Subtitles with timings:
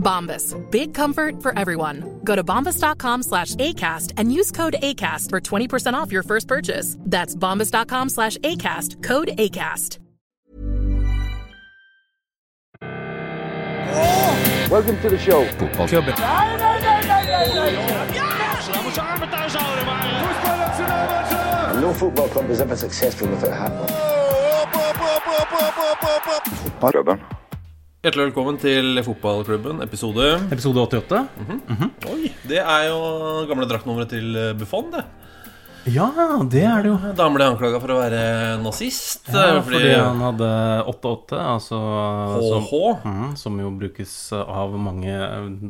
[0.00, 0.56] Bombas.
[0.70, 2.20] Big comfort for everyone.
[2.24, 6.96] Go to bombas.com slash ACAST and use code ACAST for 20% off your first purchase.
[7.00, 9.02] That's bombas.com slash ACAST.
[9.02, 9.98] Code ACAST.
[14.70, 15.44] Welcome to the show.
[15.44, 16.14] Fotballklubben.
[21.70, 24.70] And no football club is ever successful without hat oh,
[26.82, 27.39] oh, oh, on.
[28.00, 31.18] Hjertelig velkommen til Fotballklubben, episode Episode 88.
[32.08, 33.00] Oi, det er jo
[33.50, 35.02] gamle draktnummeret til Buffon, det.
[35.88, 36.06] Ja,
[36.52, 36.96] det er det jo.
[37.16, 38.18] Da han ble anklaga for å være
[38.60, 39.22] nazist.
[39.32, 40.48] Ja, fordi, fordi han hadde
[40.92, 41.78] 8-8, altså
[42.44, 42.80] som, HH.
[43.08, 45.14] Mhm, som jo brukes av mange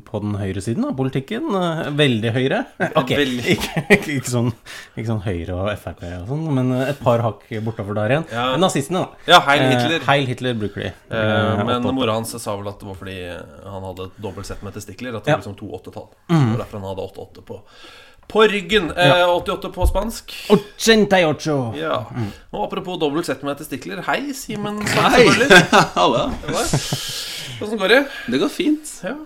[0.08, 1.46] på den høyre siden av politikken.
[1.54, 2.62] Eh, Veldig høyre.
[3.00, 3.44] Ok, veldig.
[3.54, 4.50] Ikke, ikke, ikke, sånn,
[4.98, 8.26] ikke sånn Høyre og Frp og sånn, men et par hakk bortover der igjen.
[8.34, 8.48] Ja.
[8.60, 9.30] Nazistene, da.
[9.36, 9.96] Ja, Heil Hitler.
[10.00, 10.92] Eh, Heil Hitler bruker de.
[11.08, 11.94] Eh, Eh, men 8-8.
[11.94, 15.14] mora hans sa vel at det var fordi han hadde et dobbelt sett med testikler.
[15.18, 16.08] At det var liksom to åttetall.
[16.32, 16.56] Mm.
[16.58, 17.58] derfor han hadde 88 på,
[18.30, 18.90] på ryggen.
[18.96, 20.34] Eh, 88 på spansk.
[20.54, 21.56] 88.
[21.78, 21.98] Ja.
[22.52, 24.02] Og apropos dobbelt sett med testikler.
[24.06, 24.80] Hei, Simen.
[24.86, 25.26] Hei!
[25.26, 25.60] selvfølgelig.
[25.98, 26.24] Halla.
[27.60, 28.00] Åssen går det?
[28.30, 28.94] Det går fint.
[29.04, 29.16] Ja.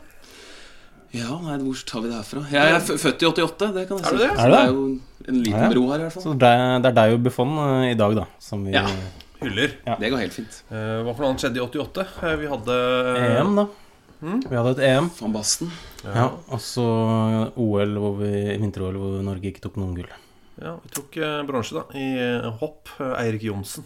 [1.15, 2.41] Ja, nei, hvor tar vi det herfra?
[2.51, 4.17] Jeg er født i 88, det kan jeg Er si.
[4.17, 4.31] du det?
[4.35, 4.63] Så Er du det det?
[4.65, 4.87] er jo
[5.29, 5.69] en liten Ja.
[5.71, 6.25] bro her, i hvert fall.
[6.25, 8.83] Så det er, det er deg og Buffon eh, i dag, da, som vi Ja.
[9.45, 9.77] Hyller.
[10.01, 10.57] Det går helt fint.
[10.73, 12.05] Uh, hva for noe annet skjedde i 88?
[12.19, 12.77] Uh, vi hadde
[13.29, 13.65] EM, da.
[14.25, 15.11] Vi hadde et EM.
[15.21, 15.71] Van Basten.
[16.05, 16.85] Ja, og så
[17.61, 18.31] OL, hvor vi,
[18.63, 20.09] vinter-OL, hvor Norge ikke tok noen gull.
[20.63, 21.83] Ja, vi tok eh, bronse, da.
[21.99, 22.93] I eh, hopp.
[23.01, 23.85] Eh, Eirik Johnsen.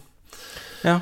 [0.85, 0.99] Ja,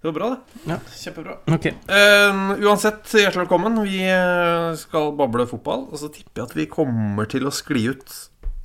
[0.00, 0.62] Det var bra, det.
[0.70, 0.78] Ja.
[0.96, 1.34] Kjempebra.
[1.52, 1.66] ok.
[1.90, 3.76] Uh, uansett, hjertelig velkommen.
[3.84, 5.84] Vi eh, skal bable fotball.
[5.90, 8.14] Og så tipper jeg at vi kommer til å skli ut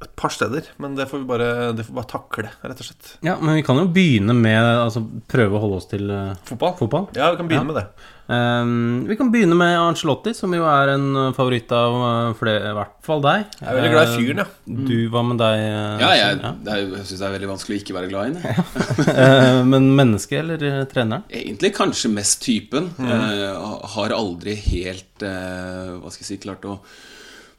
[0.03, 0.65] et par steder.
[0.83, 3.13] Men det får vi bare, det får vi bare takle, rett og slett.
[3.23, 4.99] Ja, men vi kan jo begynne med Altså
[5.31, 6.73] prøve å holde oss til uh, Fotball?
[6.81, 7.05] fotball.
[7.15, 7.69] Ja, vi kan begynne Ja.
[7.71, 8.11] med det.
[8.25, 12.71] Um, vi kan begynne med Arncelotti, som jo er en eh, favoritt av eh, flere,
[12.71, 13.43] i hvert fall deg.
[13.59, 14.47] Jeg er veldig glad i fyren, ja.
[14.89, 15.61] Du, hva med deg?
[16.01, 18.55] Ja, jeg, det er, jeg syns det er veldig vanskelig å ikke være glad i
[18.57, 18.73] ham.
[19.15, 21.23] Eh, men menneske eller treneren?
[21.29, 22.89] Egentlig kanskje mest typen.
[22.97, 26.79] Eh, har aldri helt Hva skal jeg si klart å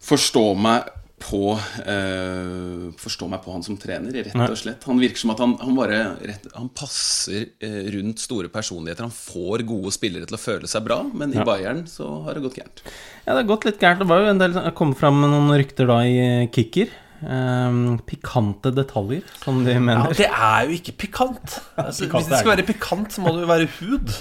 [0.07, 4.85] forstå meg på eh, Forstå meg på han som trener, rett og slett.
[4.89, 9.07] Han virker som at han, han bare rett, Han passer eh, rundt store personligheter.
[9.09, 11.47] Han får gode spillere til å føle seg bra, men i Ja.
[11.49, 12.85] Bayern så har det gått gærent.
[13.25, 14.05] Ja, det har gått litt gærent.
[14.05, 16.93] Det var jo en del kom fram med noen rykter da i eh, Kicker.
[17.25, 20.03] Ehm, pikante detaljer, som de ja.
[20.13, 21.61] Det er jo ikke pikant.
[21.81, 24.13] Altså, Pikant hvis det skal være pikant, så må det jo være hud.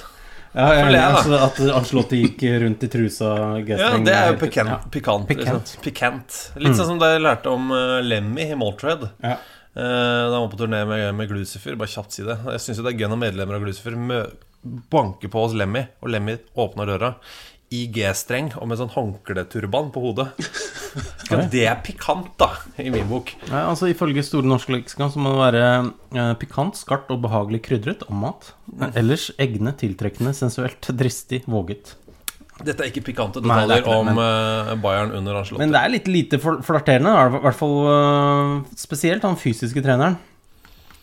[0.56, 3.32] Ja, jeg, jeg, altså, at Ancelotti gikk rundt i trusa
[3.68, 4.72] Ja, det er jo pikant.
[4.72, 4.78] ja.
[4.92, 5.28] Pikant.
[5.28, 5.52] Pikant.
[5.52, 5.84] Liksom.
[5.84, 6.38] pikant.
[6.64, 9.04] Litt sånn som da jeg lærte om uh, Lemmy i Maltred.
[9.20, 9.36] Ja.
[9.76, 11.76] Uh, da han var på turné med, med Glucifer.
[11.80, 12.38] Bare kjapt si det.
[12.56, 14.00] Jeg syns det er gøy når medlemmer av Glucifer
[14.66, 17.12] banker på hos Lemmy, og Lemmy åpner døra
[17.74, 20.28] i G-streng og med sånn håndkleturban på hodet.
[21.52, 23.32] Det er pikant, da, i min bok.
[23.50, 25.64] Ja, altså Ifølge Store norske leksikon så må det være
[26.14, 28.54] eh, pikant, skarpt og behagelig krydret om mat.
[28.94, 31.96] Ellers egne, tiltrekkende, sensuelt, dristig, våget.
[32.64, 34.84] Dette er ikke pikante Nei, det er detaljer ikke det, om men...
[34.86, 35.60] Bayern under Angelotti.
[35.60, 40.16] Men det er litt lite fl- flatterende, i hvert fall øh, spesielt han fysiske treneren.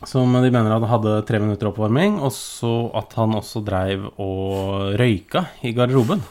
[0.08, 4.96] Som de mener han hadde tre minutter oppvarming, og så at han også dreiv og
[4.98, 6.22] røyka i garderoben.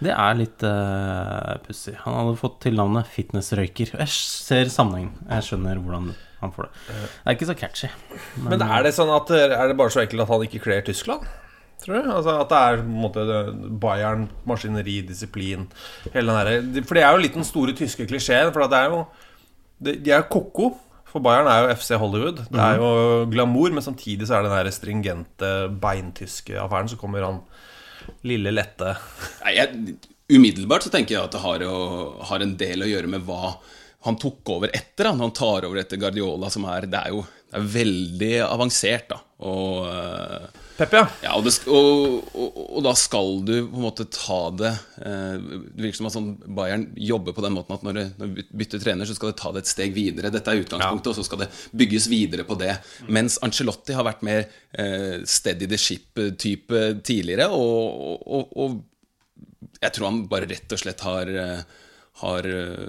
[0.00, 1.96] Det er litt uh, pussig.
[2.04, 3.94] Han hadde fått til navnet fitnessrøyker.
[4.00, 5.12] Jeg ser sammenhengen.
[5.28, 6.84] Jeg skjønner hvordan han får det.
[6.90, 7.90] Det er ikke så catchy.
[8.44, 11.24] Men er det sånn at Er det bare så ekkelt at han ikke kler Tyskland?
[11.84, 12.10] Tror du?
[12.12, 13.24] Altså At det er på en måte
[13.80, 15.66] Bayern, maskineri, disiplin
[16.14, 16.82] Hele den der.
[16.86, 18.52] For det er jo litt den store tyske klisjeen.
[18.54, 19.04] For det er jo
[19.84, 20.70] De er jo ko-ko.
[21.14, 22.40] For Bayern er jo FC Hollywood.
[22.50, 22.88] Det er jo
[23.30, 25.52] glamour, men samtidig så er det den der stringente,
[25.82, 26.90] beintyske affæren.
[26.90, 27.38] Så kommer han
[28.26, 28.96] lille, lette
[29.44, 29.94] Nei, jeg,
[30.34, 31.76] umiddelbart så tenker jeg at det har, jo,
[32.26, 33.54] har en del å gjøre med hva
[34.04, 35.08] han tok over etter.
[35.12, 37.22] Han, han tar over etter Guardiola, som er Det er jo
[37.54, 39.20] det er veldig avansert, da.
[39.46, 41.04] Og eh, Pep, ja.
[41.22, 44.72] ja, og, det, og, og, og da skal du på en måte ta det
[45.06, 48.82] eh, Det virker som at sånn Bayern jobber på den måten at når du, bytter
[48.82, 50.32] trener, så skal du ta det et steg videre.
[50.34, 52.72] Dette er utgangspunktet, og så skal det bygges videre på det.
[53.06, 54.42] Mens Ancelotti har vært mer
[54.72, 58.82] eh, steady the ship-type tidligere, og
[59.78, 61.80] jeg tror han bare rett og slett har eh,
[62.20, 62.86] har uh,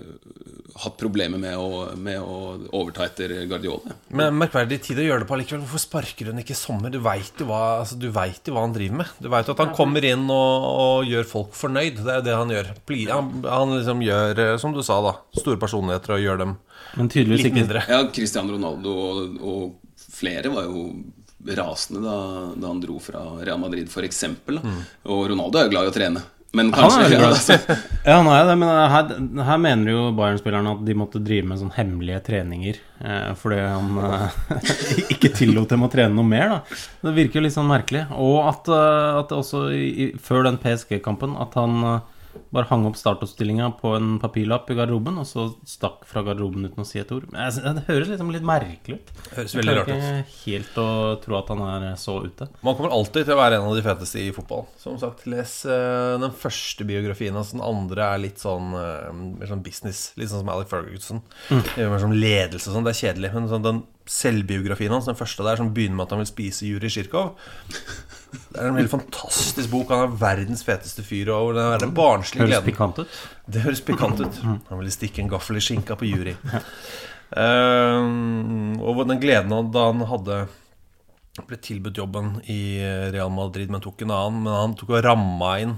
[0.83, 2.35] hatt problemer med å, med å
[2.77, 3.95] overta etter Guardiola.
[4.13, 5.63] Men merkverdig tid å gjøre det på allikevel.
[5.63, 6.93] Hvorfor sparker hun ikke i sommer?
[6.93, 9.15] Du veit jo, altså, vet jo hva han driver med.
[9.17, 12.03] Du veit at han kommer inn og, og gjør folk fornøyd.
[12.03, 12.71] Det er jo det han gjør.
[13.15, 16.55] Han, han liksom gjør, eh, som du sa, da, store personligheter og gjør dem
[16.99, 17.85] Men litt ikke mindre.
[17.89, 20.89] Ja, Cristiano Ronaldo og, og flere var jo
[21.55, 22.19] rasende da,
[22.57, 24.23] da han dro fra Real Madrid, f.eks.
[24.45, 24.79] Mm.
[25.13, 26.23] Og Ronaldo er jo glad i å trene.
[26.55, 27.57] Men Han er ja, altså,
[28.05, 29.13] Ja, han er det, men her,
[29.49, 33.97] her mener jo Bayern-spillerne at de måtte drive med sånn hemmelige treninger eh, fordi han
[34.07, 34.37] eh,
[35.15, 36.81] ikke tillot dem å trene noe mer, da.
[37.03, 38.05] Det virker jo litt sånn merkelig.
[38.15, 41.79] Og at, eh, at også i, før den PSG-kampen at han
[42.55, 46.81] bare hang opp startoppstillinga på en papirlapp i garderoben, og så stakk fra garderoben uten
[46.81, 47.27] å si et ord.
[47.33, 49.11] Men Det høres liksom litt merkelig ut.
[49.35, 50.33] Høres Jeg veldig klarer rart ut.
[50.33, 50.87] ikke helt å
[51.25, 52.47] tro at han er så ute.
[52.65, 54.65] Man kommer alltid til å være en av de feteste i fotball.
[54.81, 57.51] Som sagt, Les eh, den første biografien hans.
[57.55, 60.07] Den andre er litt sånn eh, mer sånn business.
[60.17, 61.21] Litt sånn som Alec Ferguson.
[61.75, 62.87] Er Mer sånn ledelse og sånn.
[62.87, 63.33] Det er kjedelig.
[63.35, 66.67] Men sånn, den selvbiografien hans, den første der, som begynner med at han vil spise
[66.67, 67.31] Juri Sjirkov
[68.35, 69.89] Det er en veldig fantastisk bok.
[69.93, 71.29] Han er verdens feteste fyr.
[71.33, 71.79] Og den er
[72.45, 72.69] Høres gleden.
[72.69, 73.17] pikant ut.
[73.51, 74.39] Det høres pikant ut.
[74.69, 76.37] Han ville stikke en gaffel i skinka på jury.
[77.35, 80.35] Uh, og den gleden han da han hadde
[81.49, 82.77] ble tilbudt jobben i
[83.11, 84.43] Real Madrid, men tok en annen.
[84.45, 85.73] Men han tok og ramma inn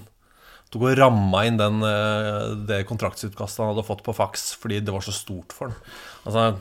[0.68, 4.92] Tok og ramma inn den, eh, det kontraktsutkastet han hadde fått på faks, fordi det
[4.92, 5.78] var så stort for han.
[6.28, 6.58] Altså,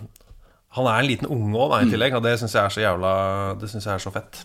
[0.76, 3.10] han er en liten unge òg, i tillegg, og det syns jeg er så jævla
[3.58, 4.44] Det synes jeg er så fett.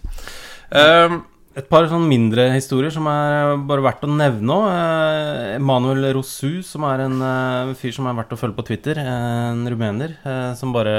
[0.72, 1.22] Ehm,
[1.60, 4.68] Et par sånn mindre historier som er bare verdt å nevne òg.
[4.72, 9.02] Eh, Emanuel Rosu, som er en eh, fyr som er verdt å følge på Twitter.
[9.02, 10.94] eh, En rumener eh, som bare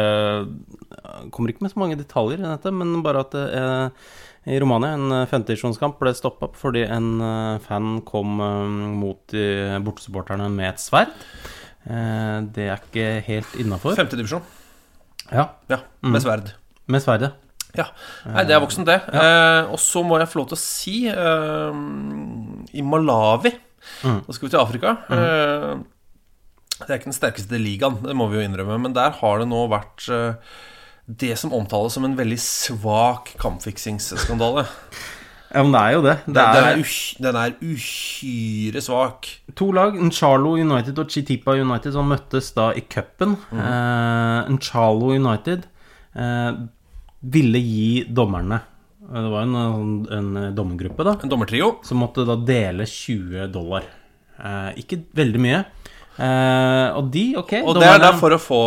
[0.44, 3.88] eh, Kommer ikke med så mange detaljer i dette, men bare at eh,
[4.52, 9.78] i Romania en eh, femtedivisjonskamp ble stoppa fordi en eh, fan kom eh, mot eh,
[9.80, 11.14] bortesupporterne med et sverd.
[11.88, 13.96] Eh, Det er ikke helt innafor.
[13.96, 14.44] Femtedivisjon.
[15.32, 16.52] Ja, Ja, med sverd.
[16.92, 17.32] med sverdet.
[17.78, 17.86] Ja.
[18.28, 18.98] Nei, det er voksent, det.
[19.08, 21.78] Eh, og så må jeg få lov til å si eh,
[22.76, 23.54] I Malawi
[24.02, 24.92] Da skal vi til Afrika.
[25.08, 25.72] Eh,
[26.82, 29.48] det er ikke den sterkeste ligaen, det må vi jo innrømme, men der har det
[29.50, 30.34] nå vært eh,
[31.06, 34.64] det som omtales som en veldig svak kampfiksingsskandale.
[35.52, 36.14] Ja, men det er jo det.
[36.26, 39.28] Den, den, er uhy- den er uhyre svak.
[39.60, 43.34] To lag, Nchalo United og Chitipa United, som møttes da i cupen.
[43.52, 45.66] Eh, Nchalo United
[46.16, 46.62] eh,
[47.22, 51.16] ville gi dommerne eh, Det var en, en, en dommergruppe, da.
[51.22, 51.76] En dommertrio.
[51.86, 53.86] Som måtte da dele 20 dollar.
[54.42, 55.62] Eh, ikke veldig mye.
[56.12, 58.58] Eh, og de, ok Og det er da for å få,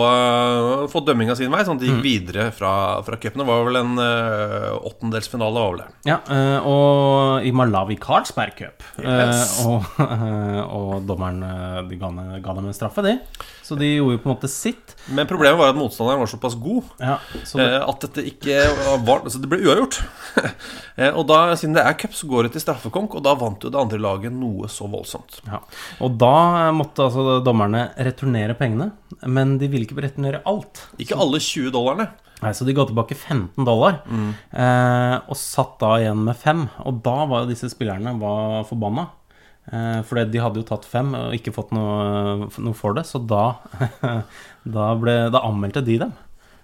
[0.89, 2.71] få dømminga sin vei, sånn at de gikk videre fra,
[3.05, 3.43] fra cupen.
[3.43, 5.87] Det var vel en uh, åttendelsfinale, var vel det.
[6.09, 8.85] Ja, eh, og i Malawi Carlsberg Cup.
[9.01, 9.59] Yes.
[10.05, 12.09] Eh, og, og dommeren eh, de ga,
[12.43, 13.15] ga dem en straffe, de.
[13.65, 14.93] Så de gjorde jo på en måte sitt.
[15.09, 17.15] Men problemet var at motstanderen var såpass god Ja,
[17.45, 18.59] så det, eh, at dette ikke
[19.05, 20.01] var Så det ble uavgjort.
[20.95, 23.59] Eh, og da, siden det er cup, så går det til straffekonk, og da vant
[23.59, 25.41] jo det andre laget noe så voldsomt.
[25.43, 25.57] Ja.
[25.99, 28.93] Og da måtte altså dommerne returnere pengene,
[29.27, 30.85] men de ville ikke returnere alt.
[30.95, 32.07] Ikke alle 20 dollarene.
[32.45, 36.63] Nei, Så de ga tilbake 15 dollar, eh, og satt da igjen med fem.
[36.87, 39.09] Og da var jo disse spillerne var forbanna.
[39.73, 43.17] Eh, for de hadde jo tatt fem og ikke fått noe, noe for det, så
[43.25, 43.55] da,
[44.77, 46.13] da, ble, da anmeldte de dem.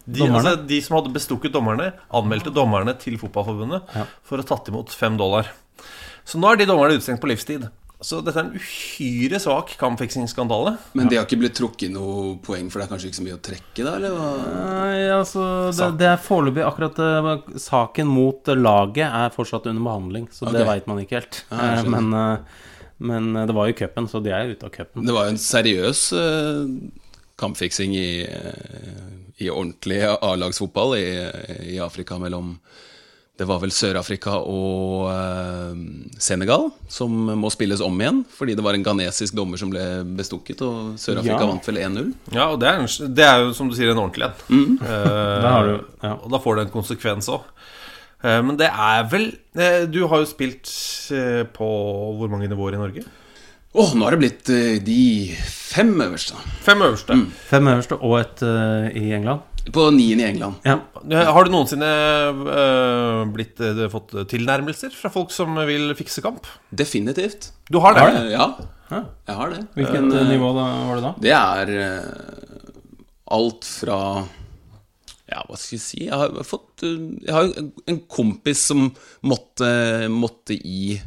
[0.05, 4.05] De, altså, de som hadde bestukket dommerne, anmeldte dommerne til Fotballforbundet Ja.
[4.25, 5.50] for å ha tatt imot fem dollar.
[6.25, 7.67] Så nå er de dommerne utestengt på livstid.
[8.01, 10.72] Så dette er en uhyre svak kampfiksingsskandale.
[10.98, 13.36] Men det har ikke blitt trukket noe poeng, for det er kanskje ikke så mye
[13.38, 13.91] å trekke, da?
[14.00, 14.29] Eller hva?
[14.55, 17.29] Nei, altså Det, det er foreløpig akkurat eh,
[17.62, 20.70] Saken mot eh, laget er fortsatt under behandling, så det Ok.
[20.74, 21.43] veit man ikke helt.
[21.53, 22.58] Ja, Eh, men, eh,
[23.01, 25.05] men eh, det var jo cupen, så de er ute av cupen.
[25.08, 26.63] Det var jo en seriøs uh,
[27.41, 31.08] kampfiksing i, eh, i ordentlig A-lagsfotball i,
[31.74, 32.55] i Afrika mellom
[33.41, 35.72] Det var vel Sør-Afrika og uh,
[36.22, 39.81] Senegal som må spilles om igjen, fordi det var en ghanesisk dommer som ble
[40.20, 41.48] bestukket, og Sør-Afrika Ja.
[41.50, 42.12] vant vel 1-0.
[42.36, 44.43] Ja, og det er, en, det er jo som du sier en ordentlig en.
[44.51, 44.77] Mm.
[44.84, 46.13] Uh, ja.
[46.20, 47.50] Og da får det en konsekvens òg.
[48.22, 50.70] Men det er vel eh, Du har jo spilt
[51.16, 51.68] eh, på
[52.20, 53.04] hvor mange nivåer i Norge?
[53.72, 56.36] Åh, nå har det blitt eh, de fem øverste.
[56.66, 57.16] Fem øverste.
[57.48, 59.46] Fem øverste og et uh, i England.
[59.72, 60.58] På niende i England.
[60.66, 60.80] Ja.
[61.32, 61.88] Har du noensinne
[62.42, 66.50] uh, blitt, øh, fått tilnærmelser fra folk som vil fikse kamp?
[66.74, 67.51] Definitivt.
[67.72, 68.08] Du har det?
[68.10, 68.50] Eh, Ja,
[69.30, 69.62] jeg har det.
[69.78, 71.12] Hvilket eh, eh, nivå da, var det da?
[71.24, 72.56] Det er eh,
[73.38, 74.00] alt fra
[75.32, 77.52] Ja, hva skal jeg si Jeg har fått eh, Jeg har
[77.88, 78.90] en kompis som
[79.24, 79.72] måtte,
[80.12, 81.00] måtte i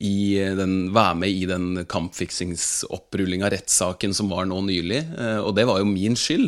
[0.00, 5.02] i den, være med i den kampfiksingsopprullingen av rettssaken som var nå nylig.
[5.12, 6.46] eh, Og det var jo min skyld.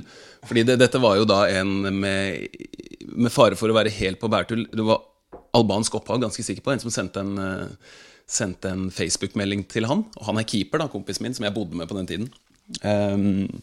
[0.49, 2.49] Fordi det, dette var jo da en med,
[3.13, 5.03] med fare for å være helt på bærtull Det var
[5.53, 6.73] albansk opphav, ganske sikker på.
[6.73, 10.07] En som sendte en, eh, sendte en Facebook-melding til han.
[10.17, 12.33] Og han er keeper, da, kompisen min, som jeg bodde med på den tiden.
[12.81, 13.61] Um,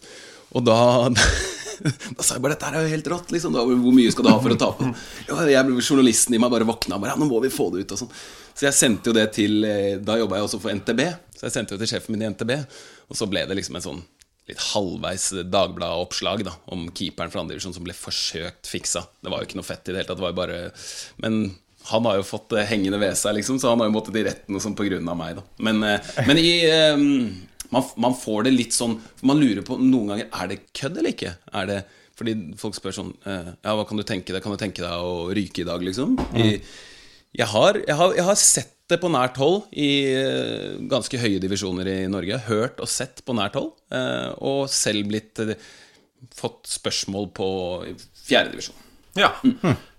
[0.53, 0.77] og da
[2.17, 3.55] Da sa jeg bare 'dette er jo helt rått', liksom.
[3.55, 4.91] Da, hvor mye skal du ha for å tape?
[5.27, 8.13] Jeg, journalisten i meg bare våkna bare nå må vi få det ut', og sånn.
[8.59, 11.03] Så jeg sendte jo det til eh, Da jobba jeg også for NTB,
[11.37, 12.55] så jeg sendte jo til sjefen min i NTB.
[13.09, 14.03] Og så ble det liksom en sånn
[14.49, 19.05] litt halvveis Dagbladet-oppslag da om keeperen fra andredivisjon som ble forsøkt fiksa.
[19.21, 20.19] Det var jo ikke noe fett i det hele tatt.
[20.19, 20.61] Det var jo bare
[21.21, 21.41] Men
[21.89, 24.25] han har jo fått det hengende ved seg, liksom, så han har jo måttet i
[24.27, 25.43] retten og sånn av meg, da.
[25.63, 27.05] Men, eh, men i eh,
[27.73, 28.95] man, man får det litt sånn
[29.25, 31.35] Man lurer på noen ganger Er det kødd eller ikke.
[31.53, 31.79] Er det
[32.19, 34.43] fordi folk spør sånn eh, Ja, hva kan du tenke deg?
[34.43, 36.17] Kan du tenke deg å ryke i dag, liksom?
[36.35, 36.57] I,
[37.31, 41.39] jeg, har, jeg, har, jeg har sett det på nært hold i eh, ganske høye
[41.39, 42.41] divisjoner i Norge.
[42.49, 43.71] Hørt og sett på nært hold.
[43.93, 45.39] eh, og selv blitt
[46.35, 47.49] fått spørsmål på
[48.25, 48.88] fjerdedivisjon.
[49.19, 49.29] Ja.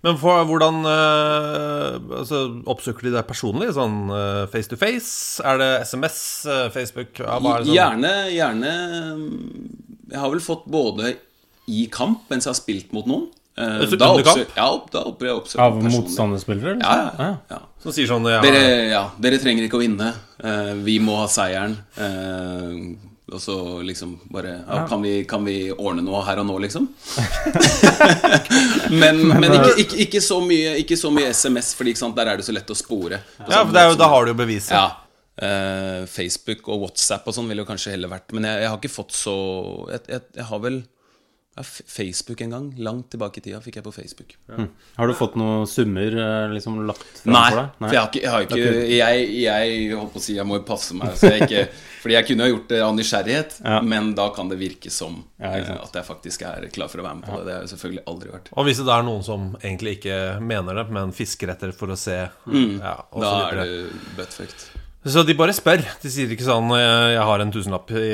[0.00, 2.38] Men for, hvordan øh, altså,
[2.72, 3.68] oppsøker de deg personlig?
[3.76, 5.42] Sånn øh, face to face?
[5.44, 7.12] Er det SMS, øh, Facebook?
[7.20, 7.76] Ja, hva er det sånn?
[7.76, 8.72] Gjerne, gjerne
[10.10, 11.12] Jeg har vel fått både
[11.70, 13.28] i kamp mens jeg har spilt mot noen.
[13.60, 16.78] eh, Altså da under Ja, da oppsøker jeg oppsøker Av motstanderspillere?
[16.78, 17.12] eller?
[17.20, 17.60] Ja, ja.
[17.84, 20.10] Som sier sånn ja, Dere, ja, dere trenger ikke å vinne.
[20.40, 21.76] Uh, vi må ha seieren.
[21.96, 23.56] Eh, og så
[23.87, 26.88] liksom bare ja, kan, vi, kan vi ordne noe her og nå, liksom?
[29.02, 32.46] men men ikke, ikke, ikke, så mye, ikke så mye SMS, Fordi der er det
[32.46, 33.22] så lett å spore.
[33.46, 34.75] Ja, for det jo, da har du jo beviset.
[34.75, 34.88] ja.
[35.40, 38.76] Eh, Facebook og WhatsApp og sånn ville jo kanskje heller vært Men jeg, jeg har
[38.76, 39.34] ikke fått så
[39.88, 40.76] Jeg, jeg, jeg har vel
[41.66, 42.66] Facebook en gang.
[42.78, 44.34] Langt tilbake i tida fikk jeg på Facebook.
[44.96, 47.70] Har du fått noen summer eh, liksom lagt fram Nei, for deg?
[47.78, 50.58] for jeg har ikke, jeg, har ikke jeg, jeg holdt på å si Jeg må
[50.60, 51.64] jo passe meg så jeg ikke,
[52.00, 53.80] Fordi jeg kunne ha gjort det av nysgjerrighet Ja.
[53.84, 55.70] Men da kan det virke som Ja, eh.
[55.76, 58.04] At jeg faktisk er klar for å være med på det Det har jeg selvfølgelig
[58.14, 61.74] aldri vært Og hvis det er noen som egentlig ikke mener det, men fisker etter
[61.76, 62.78] for å se ja, Mm.
[62.80, 63.66] Da er det
[64.16, 65.80] buttfucked Så de bare spør.
[66.02, 68.09] De sier ikke sånn 'Jeg har en tusenlapp i,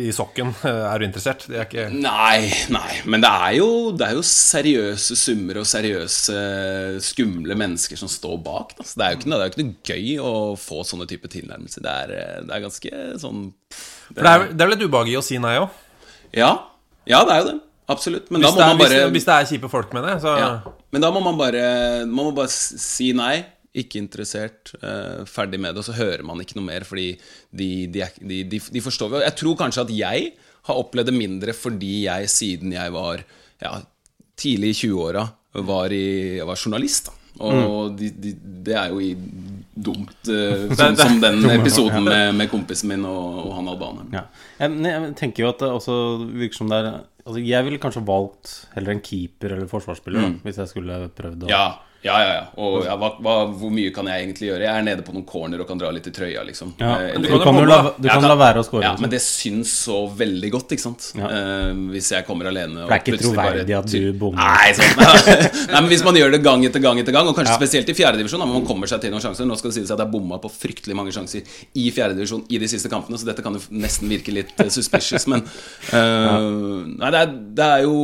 [0.00, 0.54] i sokken.
[0.64, 4.22] Er du interessert?' Det er ikke Nei, nei, men det er, jo, det er jo
[4.24, 6.38] seriøse summer og seriøse,
[7.04, 8.72] skumle mennesker som står bak.
[8.78, 8.86] Da.
[8.88, 11.28] Så det er jo ikke, det er jo ikke noe gøy å få sånne type
[11.28, 11.84] tilnærmelser.
[11.84, 12.16] Det er,
[12.48, 15.36] det er ganske sånn pff, det er, det er vel et ubehag i å si
[15.42, 15.68] nei òg?
[16.32, 16.54] Ja,
[17.04, 17.58] ja, det er jo det.
[17.90, 18.28] Absolutt.
[18.30, 20.04] Men da Hvis, må det er- man bare hvis, hvis det er kjipe folk, med
[20.08, 20.50] det, Så ja.
[20.92, 23.44] Men da må man bare Man må bare si nei.
[23.78, 24.72] Ikke interessert.
[24.82, 25.82] eh, ferdig med det.
[25.82, 27.12] Og så hører man ikke noe mer, fordi
[27.50, 30.32] de, de, de, de, de forstår jo Jeg tror kanskje at jeg
[30.68, 33.22] har opplevd det mindre fordi jeg siden jeg var
[33.62, 33.78] ja,
[34.36, 35.24] tidlig i 20-åra
[35.66, 35.94] var,
[36.46, 37.08] var journalist.
[37.10, 37.16] Da.
[37.40, 38.34] Og de, de,
[38.66, 39.14] det er jo
[39.74, 44.10] dumt, uh, som, som den episoden med, med kompisen min og, og han albaneren.
[44.14, 44.26] Ja.
[44.60, 45.96] Jeg, jeg tenker jo at det også
[46.26, 50.30] virker som det er altså Jeg ville kanskje valgt heller en keeper eller forsvarsspiller da,
[50.44, 51.64] hvis jeg skulle prøvd å Ja,
[52.02, 52.28] ja, ja.
[52.32, 52.44] ja.
[52.62, 54.64] Og ja, hva, hva, hvor mye kan jeg egentlig gjøre?
[54.64, 56.74] Jeg er nede på noen corner og kan dra litt i trøya, liksom.
[56.80, 58.82] Ja, Eh, Du, kan jo la, kan la være å score.
[58.84, 59.04] Ja, liksom.
[59.04, 61.10] men det syns så veldig godt, ikke sant?
[61.18, 61.28] Ja.
[61.28, 64.40] Uh, hvis jeg kommer alene og det er ikke troverdig at du bommer.
[64.40, 64.96] Nei, sånn.
[65.72, 67.96] Nei, men hvis man gjør det gang etter gang etter gang, og kanskje spesielt i
[67.96, 70.12] fjerdedivisjon, men man kommer seg til noen sjanser Nå skal det sies at jeg har
[70.12, 71.44] bomma på fryktelig mange sjanser
[71.76, 75.26] i fjerdedivisjon i de siste kampene, så dette kan jo nesten virke litt eh, suspicious,
[75.30, 76.48] men eh,
[77.00, 77.96] Nei, det er, det er jo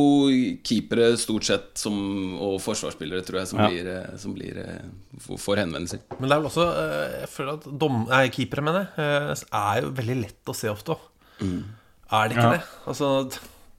[0.67, 1.97] keepere stort sett som,
[2.37, 3.69] og forsvarsspillere, tror jeg, som Ja.
[3.87, 6.01] Blir, eh, som blir eh, får henvendelser.
[6.19, 9.81] Men det er vel også eh, Jeg føler at dom, nei, keepere, mener jeg, er
[9.85, 11.07] jo veldig lett å se ofte òg.
[11.41, 12.55] Er det ikke Ja.
[12.57, 12.63] det?
[12.87, 13.09] Altså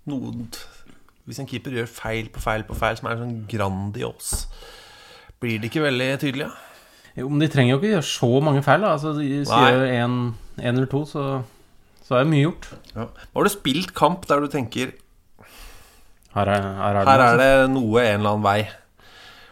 [0.09, 0.47] noen
[1.29, 4.47] Hvis en keeper gjør feil på feil på feil, som er sånn grandios,
[5.43, 6.47] blir det ikke veldig tydelig?
[6.49, 6.65] Ja?
[7.19, 8.81] Jo, men de trenger jo ikke gjøre så mange feil.
[8.81, 8.93] Da.
[8.95, 10.15] Altså, de gjør én
[10.62, 11.25] eller to, så,
[12.07, 12.69] så er mye gjort.
[12.95, 13.09] Ja.
[13.35, 14.95] Har du spilt kamp der du tenker
[16.33, 18.61] Her er, her er, Her er det noe en eller annen vei.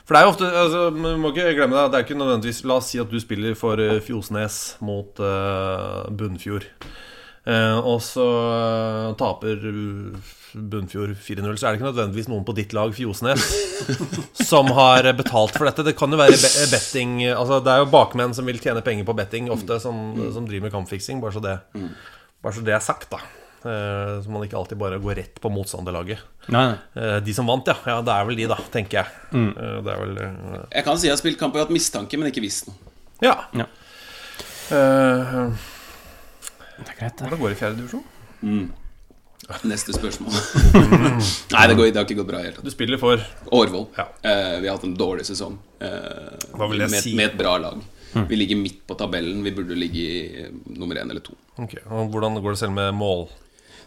[0.07, 1.91] For det er jo ofte altså, Du må ikke glemme det.
[1.91, 6.07] Det er ikke nødvendigvis La oss si at du spiller for eh, Fjosnes mot uh,
[6.15, 6.69] Bunnfjord.
[7.47, 9.61] Uh, og så uh, taper
[10.57, 13.45] Bunnfjord 4-0, så er det ikke nødvendigvis noen på ditt lag, Fjosnes,
[14.51, 15.85] som har betalt for dette.
[15.87, 19.07] Det kan jo være be betting Altså Det er jo bakmenn som vil tjene penger
[19.07, 21.23] på betting ofte, som, som driver med kampfiksing.
[21.23, 21.59] Bare så det,
[22.43, 23.23] bare så det er sagt, da.
[23.67, 26.23] Eh, så man ikke alltid bare går rett på motstanderlaget.
[26.55, 26.69] Nei.
[26.95, 27.77] Eh, de som vant, ja.
[27.91, 27.99] ja.
[28.07, 29.23] Det er vel de, da, tenker jeg.
[29.33, 29.51] Mm.
[29.57, 32.31] det er vel eh, Jeg kan si jeg har spilt kamp og hatt mistanke, men
[32.31, 32.95] ikke visst noe.
[33.25, 33.37] Ja.
[33.57, 33.67] Ja.
[34.67, 35.55] Uh,
[36.77, 37.23] Det er greit, det.
[37.23, 38.05] hvordan går det i fjerde divisjon?
[39.71, 40.35] Neste spørsmål.
[41.55, 42.67] Nei, det, går, det har ikke gått bra i det hele tatt.
[42.67, 43.23] Du spiller for
[43.55, 43.87] Årvoll.
[43.97, 44.09] Ja.
[44.21, 47.15] Uh, vi har hatt en dårlig sesong uh, Hva vil jeg med, si?
[47.19, 47.85] med et bra lag.
[48.29, 49.43] Vi ligger midt på tabellen.
[49.45, 51.35] Vi burde ligge i eh, nummer én eller to.
[51.61, 53.27] Ok, og Hvordan går det selv med mål?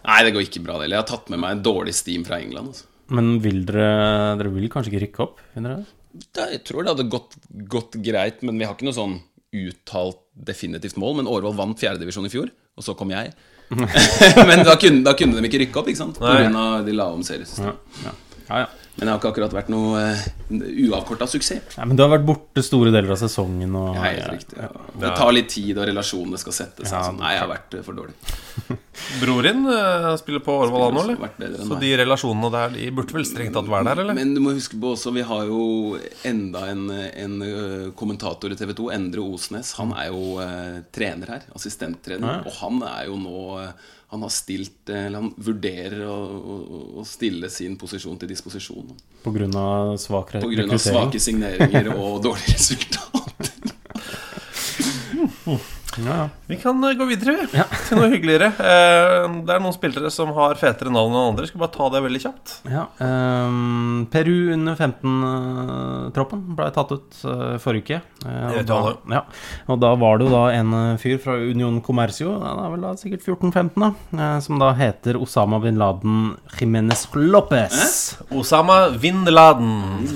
[0.08, 0.80] Nei, det går ikke bra.
[0.80, 0.90] det.
[0.92, 2.74] Jeg har tatt med meg en dårlig steam fra England.
[2.74, 2.88] Altså.
[3.16, 5.42] Men vil dere Dere vil kanskje ikke rykke opp?
[5.56, 5.96] Finner dere?
[6.50, 7.36] jeg tror det hadde gått,
[7.70, 9.20] gått greit, men vi har ikke noe sånn
[9.54, 11.20] uttalt definitivt mål.
[11.20, 13.34] Men Årvoll vant fjerdedivisjon i fjor, og så kom jeg.
[14.50, 16.22] men da kunne, da kunne de ikke rykke opp, ikke sant?
[16.24, 18.00] Av de la om seriesystemet.
[18.06, 18.16] Ja.
[18.50, 18.70] Ja, ja.
[19.00, 20.26] Men det har ikke akkurat vært noe uh,
[20.90, 21.78] uavkorta suksess.
[21.78, 24.60] ja, Men du har vært borte store deler av sesongen og Ja, helt riktig.
[24.60, 24.70] Ja.
[25.00, 26.92] Det tar litt tid, og relasjonene skal settes.
[26.92, 27.22] Ja, sånn.
[27.22, 28.18] Nei, jeg har vært eh, for dårlig.
[29.22, 31.56] Bror din uh, spiller på Årvoll nå, eller?
[31.64, 34.18] Så de relasjonene der, de burde vel strengt tatt være der, eller?
[34.20, 35.96] Men du må huske på også, vi har jo
[36.28, 37.40] enda en, en
[37.98, 39.72] kommentator i TV 2, Endre Osnes.
[39.80, 42.42] Han er jo uh, trener her, assistenttrener.
[42.42, 42.44] Ja.
[42.50, 46.80] Og han er jo nå eh, Han har stilt eh, Eller han vurderer å, å,
[47.02, 48.89] å stille sin posisjon til disposisjon.
[49.56, 50.72] Av svak rekruttering?
[50.74, 53.76] Av svake signeringer og dårlige resultater.
[56.06, 56.28] Ja, ja.
[56.50, 57.66] Vi kan eh, gå videre vi, Ja.
[57.88, 58.48] til noe hyggeligere.
[58.60, 61.48] Eh, Det er noen spillere som har fetere navn enn andre.
[61.50, 62.54] Skal bare ta det veldig kjapt.
[62.70, 68.02] Ja, ehm, Peru under 15-troppen ble tatt ut eh, forrige uke.
[68.26, 69.22] Eh, og da- Ja,
[69.68, 72.72] og da var det jo da en eh, fyr fra Union Comercio, ja, det er
[72.76, 73.92] vel da sikkert 14-15, da,
[74.36, 78.18] eh, som da heter Osama bin Laden Jimenez Lopez.
[78.32, 80.10] Osama Bin Laden.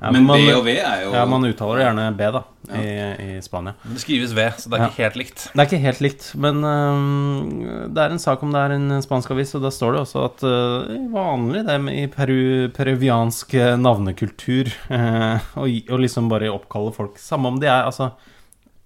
[0.00, 2.42] Ja, Men man- B og V er jo Ja, man uttaler gjerne B, da,
[2.78, 2.84] i,
[3.24, 3.74] i Spania.
[3.82, 5.46] Det skrives V, så det er ikke helt likt.
[5.50, 9.02] Det er ikke helt likt, men um, det er en sak om det er en
[9.02, 12.38] spansk avis, og da står det også at uh, vanlig det med i peru,
[12.76, 18.12] peruviansk navnekultur uh, å og, liksom bare oppkalle folk Samme om de er altså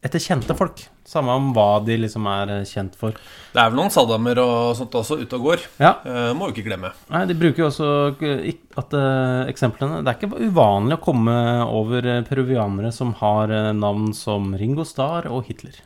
[0.02, 0.80] etter kjente folk.
[1.08, 3.16] Samme om hva de liksom er øh, kjent for.
[3.52, 5.64] Det er vel noen Saddamer og sånt også ute og går.
[5.82, 6.92] Ja, Eh, må jo ikke glemme.
[7.10, 7.88] Nei, de bruker jo også
[8.22, 11.34] øh, at eh, eksemplene Det er ikke uvanlig å komme
[11.66, 15.80] over øh, peruvianere som har eh, navn som Ringo Starr og Hitler.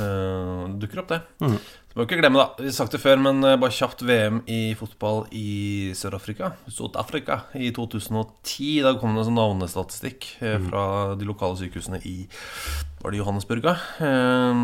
[0.00, 1.20] Eh, dukker opp, det.
[1.40, 1.58] Mhm.
[1.92, 2.54] Så må vi ikke glemme, da.
[2.56, 6.54] Vi har sagt det før, men eh, bare kjapt VM i fotball i Sør-Afrika.
[6.72, 8.80] Sør-Afrika i 2010.
[8.86, 10.70] Da kom det en sånn navnestatistikk eh, Mhm.
[10.70, 10.84] fra
[11.20, 12.26] de lokale sykehusene i
[13.02, 13.74] Var det Johannesburga?
[14.00, 14.56] Eh,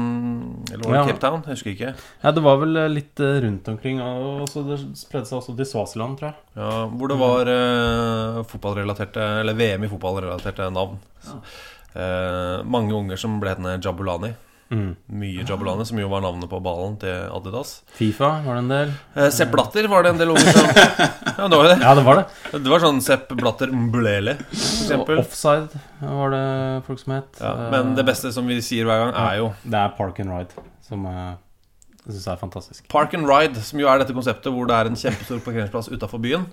[0.72, 1.06] eller var det Ja.
[1.10, 1.42] Cape Town?
[1.44, 1.94] Jeg husker ikke.
[2.24, 6.30] Ja, det var vel litt rundt omkring, og det spredde seg også til Svasiland, tror
[6.32, 6.36] jeg.
[6.56, 10.96] Ja, hvor det var eh, fotballrelaterte Eller VM i fotballrelaterte navn.
[11.94, 14.34] Eh, mange unger som ble hetende Jabulani.
[14.70, 14.96] Mm.
[15.16, 17.78] Mye Jabulani, som jo var navnet på ballen til Adidas.
[17.96, 18.92] Fifa var det en del.
[19.16, 20.68] Eh, Sepp Blatter var det en del unger som
[21.38, 21.78] Ja, det var jo det.
[21.80, 22.26] Ja, det var det.
[22.58, 24.36] Det var sånn Sepp Blatter Mblele,
[24.90, 26.44] for offside var det
[26.88, 27.40] folk som het.
[27.40, 30.34] Ja, men det beste som vi sier hver gang, er jo Det er Park and
[30.34, 31.32] Ride, som eh,
[32.08, 32.84] jeg syns er fantastisk.
[32.88, 36.22] Park and Ride, som jo er dette konseptet hvor det er en kjempestor parkeringsplass utafor
[36.24, 36.46] byen.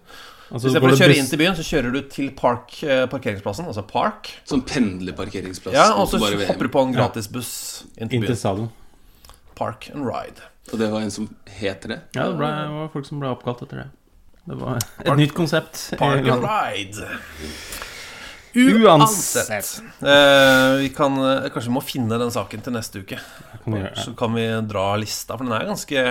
[0.52, 3.06] Altså, så Istedenfor kjører å kjøre inn til byen, så kjører du til park, eh,
[3.10, 4.34] parkeringsplassen, altså Park.
[4.46, 5.74] Sånn pendlerparkeringsplass.
[5.74, 7.54] Ja, og så hopper du på en gratisbuss
[7.96, 8.42] inn til inn til byen.
[8.44, 8.70] stadion.
[9.56, 10.44] Park and Ride.
[10.74, 12.00] Og det var en som heter det.
[12.18, 13.90] Ja, det, ble, det var folk som ble oppkalt etter det.
[14.46, 15.86] Det var et nytt konsept.
[15.98, 16.44] Park and.
[16.52, 17.08] Ride.
[18.56, 19.82] Uansett.
[20.02, 23.20] Eh, vi kan eh, Kanskje vi må finne den saken til neste uke.
[24.00, 26.04] Så kan vi dra lista, for den er ganske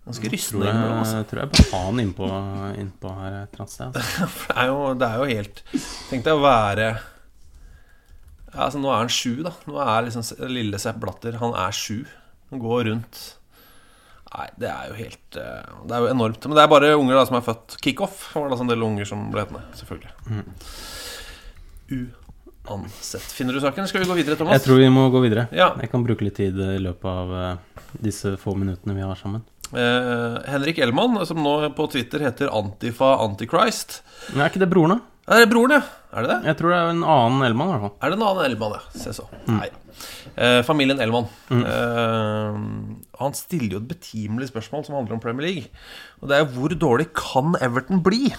[0.00, 0.98] Ganske rystende jeg, innimellom.
[1.04, 1.22] Altså.
[1.28, 2.28] tror jeg bør ha den innpå,
[2.80, 3.98] innpå her et eller annet sted.
[4.00, 4.28] Altså.
[4.40, 5.60] For Det, er jo, det er jo helt
[6.08, 6.86] Tenk deg å være
[8.50, 9.52] ja, altså Nå er han sju, da.
[9.68, 12.00] Nå er liksom lille Sepp Blatter Han er sju.
[12.50, 13.20] Han går rundt
[14.30, 16.44] Nei, det er jo helt eh, Det er jo enormt.
[16.46, 17.76] Men det er bare unger da som er født.
[17.82, 19.62] Kickoff var det altså en del unger som ble hetende.
[19.80, 20.12] Selvfølgelig.
[22.70, 23.26] Uansett.
[23.34, 23.88] Finner du saken?
[23.90, 24.54] Skal vi gå videre, Thomas?
[24.60, 25.48] Jeg tror vi må gå videre.
[25.56, 25.72] Ja.
[25.82, 29.42] Jeg kan bruke litt tid i løpet av eh, disse få minuttene vi har sammen.
[29.74, 34.00] Eh, Henrik Elman, som nå på Twitter heter Antifa Antichrist.
[34.30, 35.06] Men er ikke det broren, da?
[35.30, 35.82] Det er broren, ja.
[36.10, 36.38] Er det det?
[36.50, 37.92] Jeg tror det er en annen Elman, i hvert fall.
[38.02, 38.80] Er det en annen Elman, ja?
[38.98, 39.26] Se så.
[39.50, 39.68] Nei.
[40.34, 41.28] Eh, familien Elman.
[41.54, 42.58] Eh,
[43.20, 45.68] han stiller jo et betimelig spørsmål som handler om Premier League.
[46.20, 48.30] Og det er jo hvor dårlig kan Everton bli?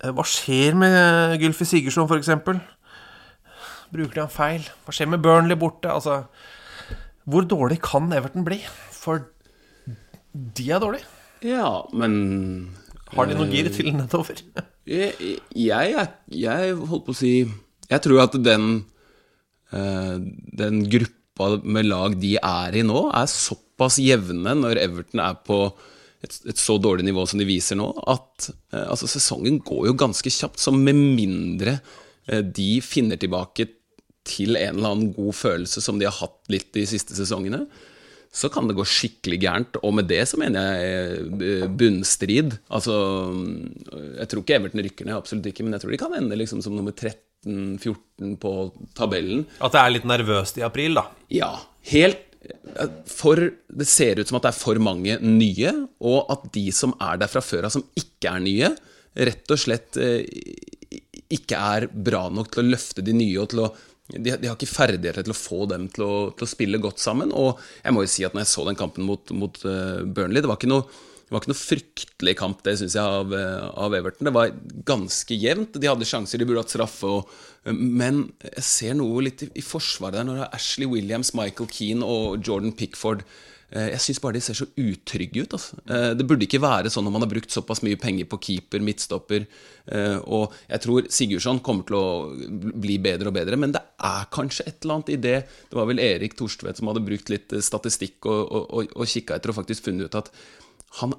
[0.00, 2.32] Eh, hva skjer med Gylfi Sigurdsson, f.eks.?
[3.92, 4.64] Bruker de han feil?
[4.84, 5.92] Hva skjer med Burnley borte?
[5.92, 6.24] Altså
[7.28, 8.62] Hvor dårlig kan Everton bli?
[8.96, 9.26] For
[10.34, 11.06] de er dårlige.
[11.44, 12.72] Ja, men
[13.12, 14.40] Har de noe gir til nedover?
[14.86, 15.16] Jeg,
[15.50, 17.30] jeg, jeg holdt på å si
[17.90, 18.84] Jeg tror at den
[19.74, 20.12] eh,
[20.60, 21.25] Den gruppa
[21.64, 25.60] med lag de er i nå, er såpass jevne når Everton er på
[26.24, 29.96] et, et så dårlig nivå som de viser nå, at eh, altså, sesongen går jo
[29.98, 30.60] ganske kjapt.
[30.62, 31.78] Så med mindre
[32.26, 33.68] eh, de finner tilbake
[34.26, 37.64] til en eller annen god følelse som de har hatt litt de siste sesongene,
[38.36, 39.78] så kan det gå skikkelig gærent.
[39.86, 42.58] Og med det så mener jeg eh, bunnstrid.
[42.68, 42.96] Altså
[44.18, 46.64] Jeg tror ikke Everton rykker ned, absolutt ikke, men jeg tror de kan ende liksom
[46.64, 46.96] som nummer
[47.44, 48.52] 13-14 på
[48.96, 49.44] tabellen.
[49.60, 51.08] At det er litt nervøst i april, da.
[51.32, 51.52] Ja,
[51.92, 52.22] helt
[53.10, 56.92] for Det ser ut som at det er for mange nye, og at de som
[57.02, 58.70] er der fra før av, som ikke er nye,
[59.16, 60.22] rett og slett eh,
[61.32, 63.70] ikke er bra nok til å løfte de nye og til å
[64.06, 67.02] de, de har ikke ferdigheter til å få dem til å, til å spille godt
[67.02, 67.32] sammen.
[67.34, 70.44] Og jeg må jo si at når jeg så den kampen mot, mot eh, Burnley
[70.44, 70.86] Det var ikke noe,
[71.26, 74.28] det var ikke noe fryktelig kamp, det syns jeg, av, eh, av Everton.
[74.28, 74.52] Det var
[74.86, 75.74] ganske jevnt.
[75.74, 77.02] De hadde sjanser, de burde hatt straffe.
[77.02, 77.32] Og,
[77.66, 81.32] eh, men jeg ser noe litt i, i forsvaret der når det er Ashley Williams,
[81.34, 83.24] Michael Keane og Jordan Pickford.
[83.74, 85.56] Eh, Jeg syns bare de ser så utrygge ut.
[85.58, 85.80] Altså.
[86.14, 89.48] Det burde ikke være sånn når man har brukt såpass mye penger på keeper, midtstopper.
[90.30, 94.68] Og jeg tror Sigurdsson kommer til å bli bedre og bedre, men det er kanskje
[94.70, 95.34] et eller annet i det.
[95.70, 99.34] Det var vel Erik Torstvedt som hadde brukt litt statistikk og, og, og, og kikka
[99.40, 100.30] etter og faktisk funnet ut at
[101.00, 101.14] han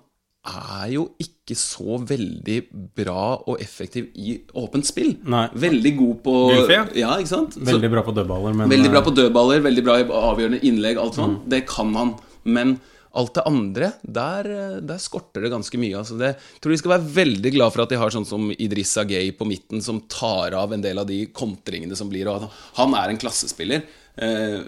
[0.47, 2.58] er jo ikke så veldig
[2.95, 5.15] bra og effektiv i åpent spill.
[5.27, 5.47] Nei.
[5.60, 6.36] Veldig god på
[6.71, 6.84] ja.
[6.95, 7.58] Ja, ikke sant?
[7.60, 11.01] Veldig bra på dødballer, men Veldig bra eh, på dødballer, veldig bra i avgjørende innlegg,
[11.01, 11.43] alt sånt.
[11.51, 12.15] Det kan han.
[12.47, 12.77] Men
[13.17, 15.97] alt det andre, der, eh, der skorter det ganske mye.
[15.99, 18.49] Altså det, jeg tror de skal være veldig glad for at de har sånn som
[18.56, 22.30] Idrissa Gay på midten, som tar av en del av de kontringene som blir.
[22.80, 23.84] Han er en klassespiller.
[24.17, 24.63] Eh,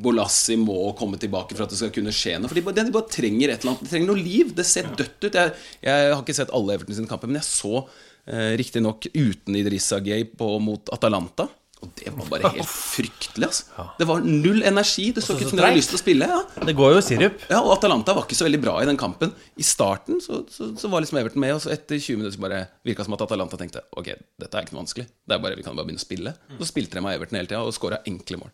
[0.00, 2.48] Bolassi må komme tilbake for at det skal kunne skje noe.
[2.48, 3.84] For de, bare- de bare trenger et eller annet.
[3.84, 4.54] De trenger noe liv.
[4.56, 5.34] Det ser dødt ut.
[5.40, 5.52] Jeg,
[5.84, 7.82] jeg har ikke sett alle Everton sine kamper, men jeg så
[8.26, 11.48] eh, riktignok uten Idrissa Gay på, mot Atalanta.
[11.84, 13.46] Og det var bare helt fryktelig.
[13.50, 13.86] Altså.
[14.00, 15.06] Det var null energi.
[15.16, 16.28] Det så ikke ut som de hadde lyst til å spille.
[16.32, 16.64] Ja.
[16.70, 17.44] Det går jo sirup.
[17.50, 19.34] Ja, og Atalanta var ikke så veldig bra i den kampen.
[19.60, 22.42] I starten så, så, så var liksom Everton med, og så etter 20 minutter så
[22.46, 25.06] bare virka som at Atalanta tenkte Ok, dette er ikke noe vanskelig.
[25.28, 26.34] Det er bare, Vi kan bare begynne å spille.
[26.58, 28.52] Så spilte de med Everton hele tida og skåra enkle mål.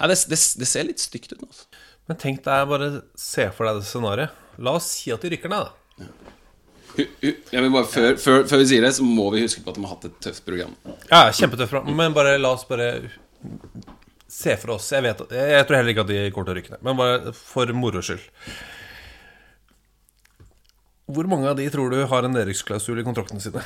[0.00, 1.50] Nei, det, det, det ser litt stygt ut nå.
[1.52, 1.68] Altså.
[2.08, 2.90] Men tenk deg bare
[3.20, 4.38] se for deg det scenarioet.
[4.64, 6.04] La oss si at de rykker ned, da.
[6.04, 6.38] Hu-
[7.22, 9.78] Jeg vil bare, før, før, før vi sier det, så må vi huske på at
[9.78, 10.72] de har hatt et tøft program.
[11.10, 11.72] Ja, kjempetøft.
[11.72, 11.96] program.
[11.98, 12.90] Men bare la oss bare
[14.30, 16.74] se for oss Jeg vet Jeg tror heller ikke at de kommer til å rykke
[16.76, 18.22] ned, men bare for moro skyld.
[21.10, 23.64] Hvor mange av de tror du har en nedrykksklausul i kontraktene sine?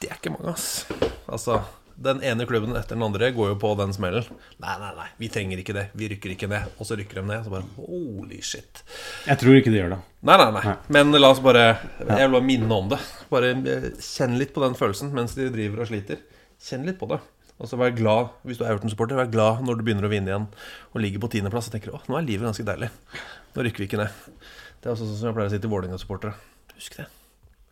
[0.00, 0.86] Det er ikke mange, ass.
[1.28, 1.58] Altså,
[1.96, 4.26] den ene klubben etter den andre går jo på den smellen.
[4.62, 5.84] Nei, nei, nei, vi trenger ikke det.
[5.94, 6.72] Vi rykker ikke ned.
[6.78, 7.44] Og så rykker de ned.
[7.44, 8.82] Så bare holy shit.
[9.28, 10.00] Jeg tror ikke de gjør det.
[10.26, 10.74] Nei, nei, nei.
[10.96, 11.64] Men la oss bare
[12.00, 12.98] Jeg vil bare minne om det.
[13.30, 16.20] Bare eh, kjenn litt på den følelsen mens de driver og sliter.
[16.64, 17.20] Kjenn litt på det.
[17.62, 19.20] Og så vær glad hvis du er Everton-supporter.
[19.20, 20.48] Vær glad når du begynner å vinne igjen
[20.90, 22.90] og ligger på tiendeplass og tenker åh, nå er livet ganske deilig.
[23.54, 24.24] Nå rykker vi ikke ned.
[24.82, 26.34] Det er også sånn som jeg pleier å si til Vålerenga-supportere.
[26.74, 27.06] Husk det.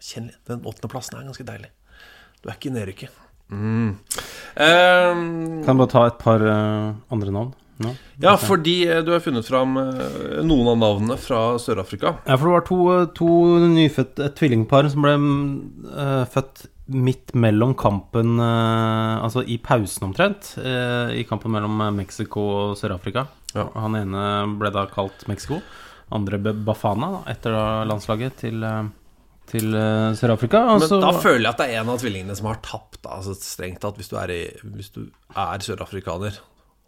[0.02, 0.38] Kjenn litt.
[0.46, 1.72] Den åttendeplassen er ganske deilig.
[2.42, 3.18] Du er ikke i nedrykket.
[3.52, 3.90] Mm.
[4.56, 5.24] Um,
[5.64, 7.92] Kan jeg bare ta et par uh, andre navn nå?
[8.22, 12.12] ja, fordi eh, du har funnet fram eh, noen av navnene fra Sør-Afrika.
[12.28, 12.78] Ja, for det var to,
[13.16, 13.30] to
[13.72, 15.14] nyfødte et tvillingpar som ble
[15.88, 20.52] uh, født midt mellom kampen uh, Altså i pausen omtrent.
[20.62, 23.26] I kampen mellom Mexico og Sør-Afrika.
[23.56, 23.66] Ja.
[23.74, 24.26] Han ene
[24.60, 25.58] ble da kalt Mexico.
[26.12, 28.82] Andre Bafana, da, etter da landslaget til, eh,
[29.50, 30.62] til eh, Sør-Afrika.
[30.76, 30.96] Altså...
[30.96, 33.02] Men da føler jeg at det er en av tvillingene som har tapt.
[33.02, 36.38] Altså Strengt tatt, hvis du er, er sørafrikaner,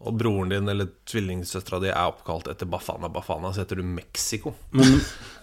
[0.04, 4.52] og broren din eller tvillingsøstera di er oppkalt etter Bafana Bafana, så heter du Mexico.
[4.76, 4.98] Men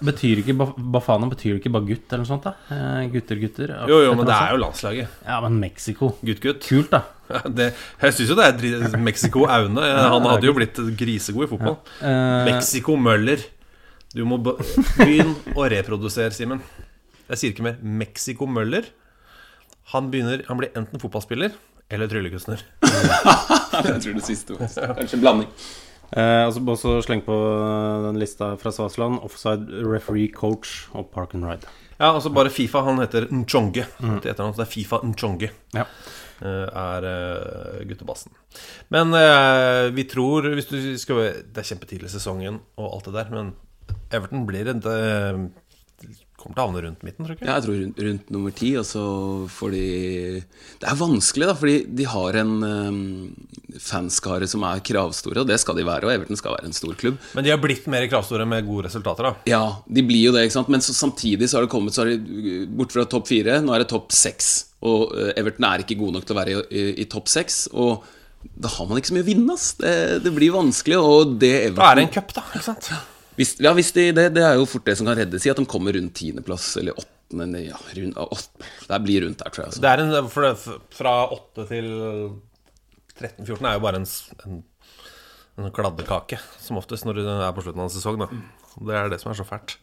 [0.06, 0.54] betyr ikke
[0.94, 2.46] Bafana betyr ikke bare gutt eller noe sånt?
[2.46, 2.54] da?
[2.76, 3.74] Eh, gutter, gutter?
[3.90, 5.16] Jo, jo, men det er jo landslaget.
[5.26, 6.12] Ja, men Mexico.
[6.22, 6.62] Gutt, gutt.
[6.68, 7.02] Kult, da.
[7.58, 7.70] Det,
[8.04, 9.82] jeg syns jo det er Mexico Aune.
[9.88, 11.78] Han hadde jo blitt grisegod i fotball.
[12.04, 13.48] Eh, Mexico Møller.
[14.12, 16.60] Du må begynne å reprodusere, Simen.
[17.32, 17.78] Jeg sier ikke mer.
[17.82, 18.90] Mexico Møller.
[19.96, 21.56] Han, begynner, han blir enten fotballspiller
[21.92, 22.62] eller tryllekunstner.
[23.82, 25.50] Jeg tror det siste var Kanskje en blanding.
[26.12, 29.20] Eh, og så også sleng på eh, den lista fra Svasland.
[29.24, 31.68] Offside, referee, coach og park and ride.
[31.98, 32.84] Ja, altså bare Fifa.
[32.88, 33.86] Han heter Nchonge.
[34.00, 35.52] Til etternavn, det er Fifa Nchonge.
[35.76, 35.86] Ja.
[36.44, 38.32] eh, Er uh, guttebassen.
[38.92, 43.18] Men eh, vi tror hvis du skal, Det er kjempetidlig i sesongen og alt det
[43.20, 43.52] der, men
[44.12, 45.44] Everton blir et eh,
[46.42, 47.46] Kommer til å havne rundt midten, tror ikke?
[47.46, 49.04] Ja, jeg tror rundt, rundt nummer ti, og så
[49.54, 49.84] får de
[50.82, 53.02] Det er vanskelig, da, fordi de har en um,
[53.82, 56.08] fanskare som er kravstore, og det skal de være.
[56.08, 57.20] Og Everton skal være en stor klubb.
[57.38, 59.52] Men de har blitt mer kravstore med gode resultater, da.
[59.52, 60.72] Ja, de blir jo det, ikke sant.
[60.74, 63.76] Men så, samtidig så har det kommet så har de, bort fra topp fire, nå
[63.76, 64.52] er det topp seks.
[64.88, 67.68] Og eh, Everton er ikke gode nok til å være i, i, i topp seks.
[67.78, 68.02] Og
[68.42, 69.72] da har man ikke så mye å vinne, ass.
[69.78, 70.98] Det, det blir vanskelig.
[70.98, 72.46] Og det Everton Da er det en cup, da.
[72.56, 72.94] ikke sant?
[73.38, 75.40] Hvis, ja, hvis de, det, det er jo fort det som kan redde.
[75.42, 77.62] Si at de kommer rundt tiendeplass eller åttende.
[77.64, 79.72] Ja, det blir rundt der, tror jeg.
[79.72, 79.84] Altså.
[79.84, 81.88] Det er en, for det, fra åtte til
[83.22, 84.08] 13-14 er jo bare en,
[84.48, 84.64] en,
[85.62, 88.20] en kladdekake, som oftest når du er på slutten av en sesong.
[88.20, 88.28] Da.
[88.90, 89.78] Det er det som er så fælt.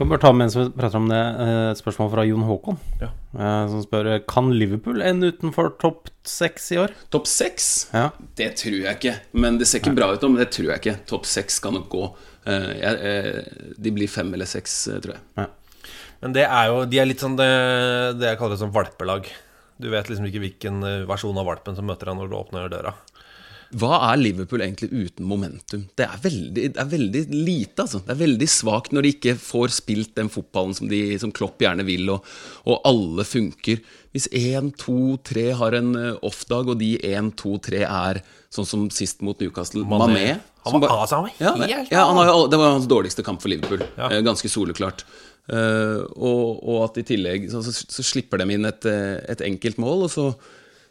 [0.00, 2.78] Kan vi bare ta mens vi prater om det, eh, et spørsmål fra Jon Håkon.
[3.02, 3.10] Ja.
[3.36, 6.94] eh, Som spør Kan Liverpool ende utenfor topp seks i år.
[7.12, 7.90] Topp seks?
[7.92, 8.06] Ja.
[8.34, 9.20] Det tror jeg ikke.
[9.34, 11.04] Men Det ser ikke bra ut nå, men det tror jeg ikke.
[11.04, 12.16] Topp seks kan nok gå.
[12.46, 13.42] Eh, eh,
[13.76, 15.48] de blir fem eller seks, eh, tror jeg.
[16.22, 19.28] Men det er jo De er litt sånn det, det jeg kaller det som valpelag.
[19.78, 22.72] Du vet liksom ikke hvilken eh, versjon av valpen som møter deg når du åpner
[22.72, 22.94] døra.
[23.78, 25.84] Hva er Liverpool egentlig uten momentum?
[25.94, 28.00] Det er veldig, det er veldig lite, altså.
[28.02, 31.62] Det er veldig svakt når de ikke får spilt den fotballen som, de, som Klopp
[31.62, 32.26] gjerne vil, og,
[32.66, 33.78] og alle funker.
[34.10, 38.66] Hvis én, to, tre har en eh, off-dag, og de én, to, tre er sånn
[38.66, 40.40] som sist mot Newcastle Mané.
[40.66, 43.40] Han var- altså, han var helt ja, ja, han har det var hans dårligste kamp
[43.40, 43.86] for Liverpool.
[43.96, 44.10] Ja.
[44.10, 45.06] Eh, Ganske soleklart.
[45.50, 48.84] Uh, og, og at i tillegg så, så, så slipper de inn et,
[49.32, 50.26] et enkelt mål, og så,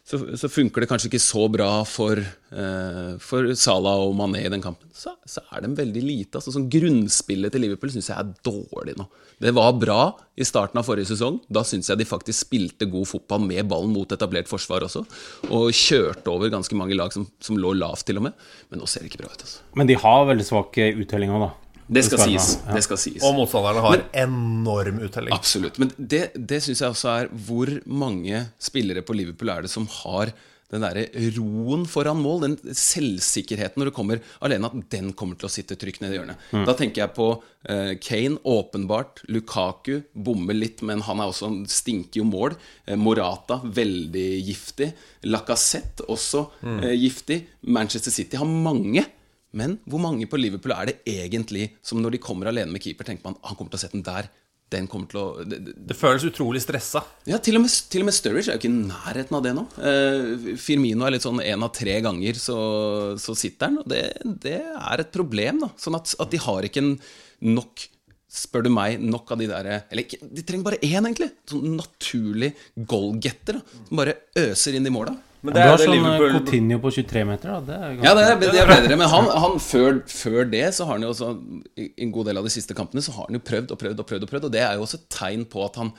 [0.06, 4.52] så, så funker det kanskje ikke så bra for, eh, for Salah og Mané i
[4.52, 4.88] den kampen.
[4.96, 6.40] Så, så er de veldig lite.
[6.40, 9.06] Altså, sånn grunnspillet til Liverpool syns jeg er dårlig nå.
[9.40, 10.00] Det var bra
[10.36, 11.38] i starten av forrige sesong.
[11.48, 15.06] Da syns jeg de faktisk spilte god fotball med ballen mot etablert forsvar også.
[15.48, 18.46] Og kjørte over ganske mange lag som, som lå lavt, til og med.
[18.72, 19.46] Men nå ser det ikke bra ut.
[19.46, 19.64] Altså.
[19.78, 21.52] Men de har veldig svak uttellinger da.
[21.90, 22.50] Det skal sies.
[22.60, 22.76] ja.
[22.76, 23.24] Det skal sies.
[23.26, 25.34] Og motstanderne har enorm uttelling.
[25.34, 25.80] Absolutt.
[25.82, 29.88] Men det, det syns jeg også er hvor mange spillere på Liverpool er det som
[30.00, 30.32] har
[30.70, 31.02] den derre
[31.34, 35.74] roen foran mål, den selvsikkerheten når du kommer alene, at den kommer til å sitte
[35.78, 36.44] trygt nedi i hjørnet.
[36.68, 37.26] Da tenker jeg på
[37.66, 39.24] eh, Kane, åpenbart.
[39.34, 42.54] Lukaku bommer litt, men han er også en stinker jo mål.
[42.86, 44.92] Eh, Morata, veldig giftig.
[45.26, 47.42] Lacassette, også eh, giftig.
[47.66, 49.08] Manchester City har mange.
[49.56, 53.08] Men hvor mange på Liverpool er det egentlig som når de kommer alene med keeper,
[53.08, 54.30] tenker man han kommer til å sette den der?
[54.70, 57.02] Den kommer til å det, det, Det føles utrolig stressa.
[57.26, 59.54] Ja, til og, med, til og med Sturridge er jo ikke i nærheten av det
[59.56, 59.64] nå.
[59.82, 62.58] Uh, Firmino er litt sånn én av tre ganger så,
[63.18, 64.04] så sitter han, og det,
[64.46, 65.72] det er et problem, da.
[65.80, 66.86] Sånn at, at de har ikke
[67.50, 67.88] nok
[68.30, 71.32] Spør du meg, nok av de der Eller de trenger bare én, egentlig.
[71.50, 75.16] Sånn naturlig goalgetter som bare øser inn i måla.
[75.40, 77.60] Men det er har det sånn eh, Coutinho på 23 meter, da.
[77.64, 80.84] Det er Ja, det er, det er bedre, men han, han før, før det så
[80.88, 81.30] har han jo også
[81.80, 84.02] i en god del av de siste kampene så har han jo prøvd og prøvd
[84.04, 85.94] og prøvd, og prøvd Og det er jo også et tegn på at han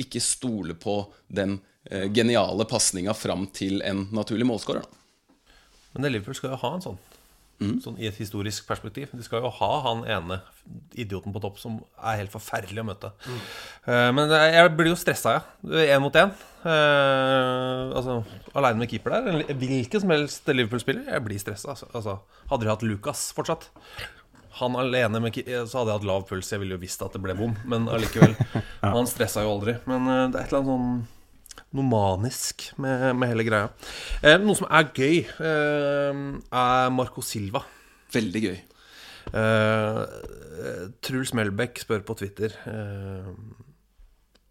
[0.00, 0.96] ikke stoler på
[1.30, 1.58] den
[1.90, 4.86] eh, geniale pasninga fram til en naturlig målskårer.
[5.94, 7.00] Men det Liverpool skal jo ha en sånn.
[7.60, 9.10] Sånn I et historisk perspektiv.
[9.12, 10.38] De skal jo ha han ene
[10.96, 13.10] idioten på topp som er helt forferdelig å møte.
[13.84, 15.42] Eh, men jeg blir jo stressa, ja.
[15.92, 16.32] Én mot én.
[16.64, 18.14] Uh, altså,
[18.56, 19.44] Aleine med keeper der.
[19.60, 21.04] Hvilken som helst Liverpool-spiller.
[21.12, 21.74] Jeg blir stressa.
[21.74, 21.90] Altså.
[21.92, 22.16] Altså,
[22.50, 23.68] hadde de hatt Lucas fortsatt
[24.60, 26.50] Han alene med ke- Så hadde jeg hatt lav puls.
[26.52, 28.34] Jeg ville jo visst at det ble bom, men allikevel.
[28.96, 29.76] Han stressa jo aldri.
[29.88, 31.08] Men eh, det er et eller annet sånn
[31.76, 33.68] noe manisk med, med hele greia.
[34.22, 37.62] Eh, noe som er gøy, eh, er Marco Silva.
[38.14, 38.58] Veldig gøy.
[39.30, 39.98] Eh,
[41.04, 43.28] Truls Melbæk spør på Twitter eh,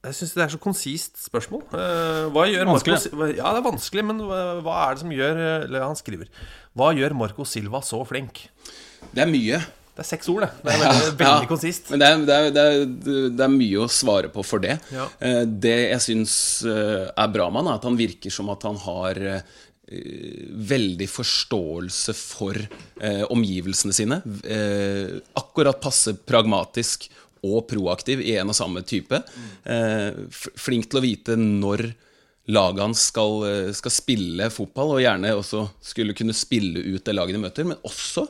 [0.05, 1.65] Jeg syns det er så konsist spørsmål.
[1.75, 2.99] Eh, hva gjør Marco Vanskelig.
[3.03, 6.31] Silva Ja, det er vanskelig, men hva, hva er det som gjør Eller han skriver
[6.77, 8.45] Hva gjør Marco Silva så flink?
[9.11, 9.59] Det er mye.
[9.99, 10.49] Det er seks ord, det.
[10.63, 11.89] Det er veldig, veldig konsist.
[11.91, 12.83] Men det er, det, er,
[13.35, 14.77] det, er, mye å svare på for det.
[14.95, 15.09] Ja.
[15.19, 18.63] Eh, Det jeg syns eh, er bra med han, er at han virker som at
[18.63, 19.57] han har eh,
[20.69, 22.59] veldig forståelse for
[23.33, 24.19] omgivelsene sine.
[25.41, 27.07] Akkurat passe pragmatisk
[27.41, 29.17] og proaktiv i en og samme type.
[30.61, 31.87] Flink til å vite når
[32.53, 33.41] laget hans skal,
[33.73, 37.81] skal spille fotball, og gjerne også skulle kunne spille ut det laget de møter, men
[37.89, 38.27] også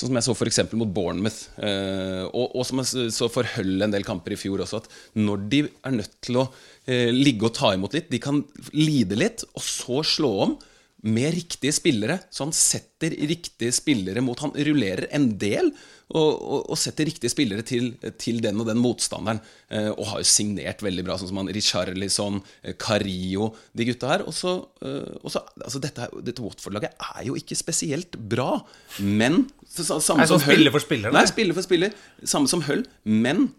[0.00, 0.60] Sånn som jeg så f.eks.
[0.80, 4.62] mot Bournemouth, eh, og, og som jeg så for Hull en del kamper i fjor
[4.64, 6.46] også, at når de er nødt til å
[6.88, 8.40] eh, ligge og ta imot litt, de kan
[8.72, 10.56] lide litt, og så slå om
[11.02, 12.18] med riktige spillere.
[12.30, 15.70] Så han setter riktige spillere mot Han rullerer en del
[16.10, 19.38] og, og, og setter riktige spillere til, til den og den motstanderen.
[19.70, 24.10] Eh, og har jo signert veldig bra, sånn som han Richarlison, eh, Carillo, de gutta
[24.10, 24.24] her.
[24.26, 28.56] Og så, eh, og så altså dette, dette Watford-laget er jo ikke spesielt bra,
[28.98, 31.94] men samme som Hull- spiller for spiller, Nei, spiller for spiller.
[32.26, 32.82] Samme som Hull.
[33.06, 33.52] Men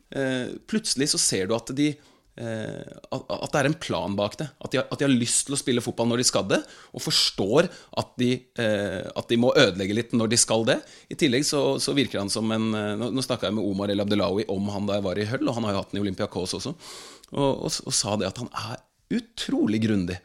[0.68, 1.94] plutselig så ser du at de
[2.40, 4.48] at, at det er en plan bak det.
[4.64, 6.62] At de, har, at de har lyst til å spille fotball når de skal det,
[6.96, 7.68] og forstår
[8.00, 10.78] at de, eh, at de må ødelegge litt når de skal det.
[11.12, 14.04] I tillegg så, så virker han som en eh, Nå, snakka jeg med Omar El
[14.04, 16.06] Abdelawi om han da jeg var i Høll, og han har jo hatt den i
[16.06, 16.74] Olympiakos også,
[17.36, 18.82] og, og, og sa det at han er
[19.20, 20.18] utrolig grundig.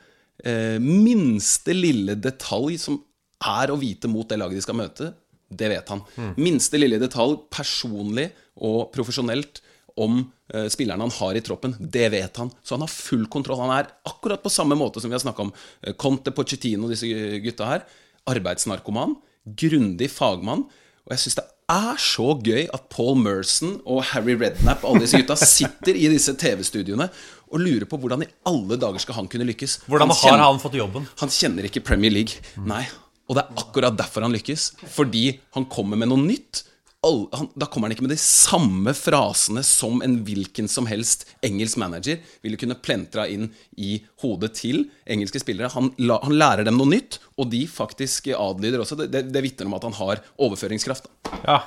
[0.47, 3.01] Eh, minste lille detalj som
[3.47, 5.11] er å vite mot det laget de skal møte,
[5.47, 6.03] det vet han.
[6.39, 8.31] Minste lille detalj, personlig
[8.67, 9.61] og profesjonelt,
[9.97, 10.36] om eh,
[10.71, 12.51] spillerne han har i troppen, det vet han.
[12.63, 13.59] Så han har full kontroll.
[13.65, 17.09] Han er akkurat på samme måte som vi har snakka om eh, Conte Pochettino, disse
[17.43, 17.87] gutta her.
[18.31, 19.17] Arbeidsnarkoman.
[19.59, 20.67] Grundig fagmann.
[21.07, 25.19] Og jeg syns det er så gøy at Paul Merson og Harry Redknapp alle disse
[25.19, 27.09] gutta sitter i disse TV-studioene
[27.47, 29.81] og lurer på hvordan i alle dager skal han kunne lykkes.
[29.87, 31.07] Hvordan Han har han fått jobben?
[31.23, 32.43] han kjenner ikke Premier League.
[32.59, 32.85] Nei.
[33.27, 34.73] Og det er akkurat derfor han lykkes.
[34.95, 36.65] Fordi han kommer med noe nytt.
[37.07, 41.23] All, han, da kommer han ikke med de samme frasene som en hvilken som helst
[41.47, 45.71] engelsk manager ville kunne plentra inn i hodet til engelske spillere.
[45.77, 48.99] Han, la, han lærer dem noe nytt, og de faktisk adlyder også.
[48.99, 51.07] Det, det, det vitner om at han har overføringskraft.
[51.07, 51.39] Da.
[51.47, 51.61] Ja.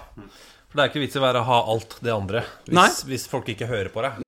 [0.67, 3.29] For det er ikke vits i å være å ha alt det andre hvis, hvis
[3.31, 4.19] folk ikke hører på deg.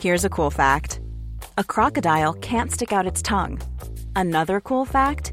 [0.00, 1.00] Here's a cool fact
[1.58, 3.60] a crocodile can't stick out its tongue.
[4.16, 5.32] Another cool fact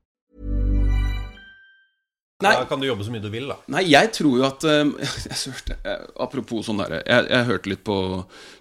[2.41, 2.53] Nei.
[2.57, 3.57] Da kan du jobbe så mye du vil, da.
[3.73, 4.81] Nei, jeg tror jo at eh,
[5.29, 7.97] jeg hørte, eh, Apropos sånn derre jeg, jeg hørte litt på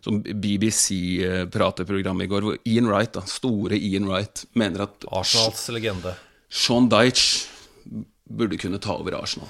[0.04, 6.14] sånn BBC-prateprogram i går, hvor Ian Wright, da, store Ian Wright, mener at Arsenals legende.
[6.50, 7.48] Sean Dyche
[8.30, 9.48] burde kunne ta over Arsenal.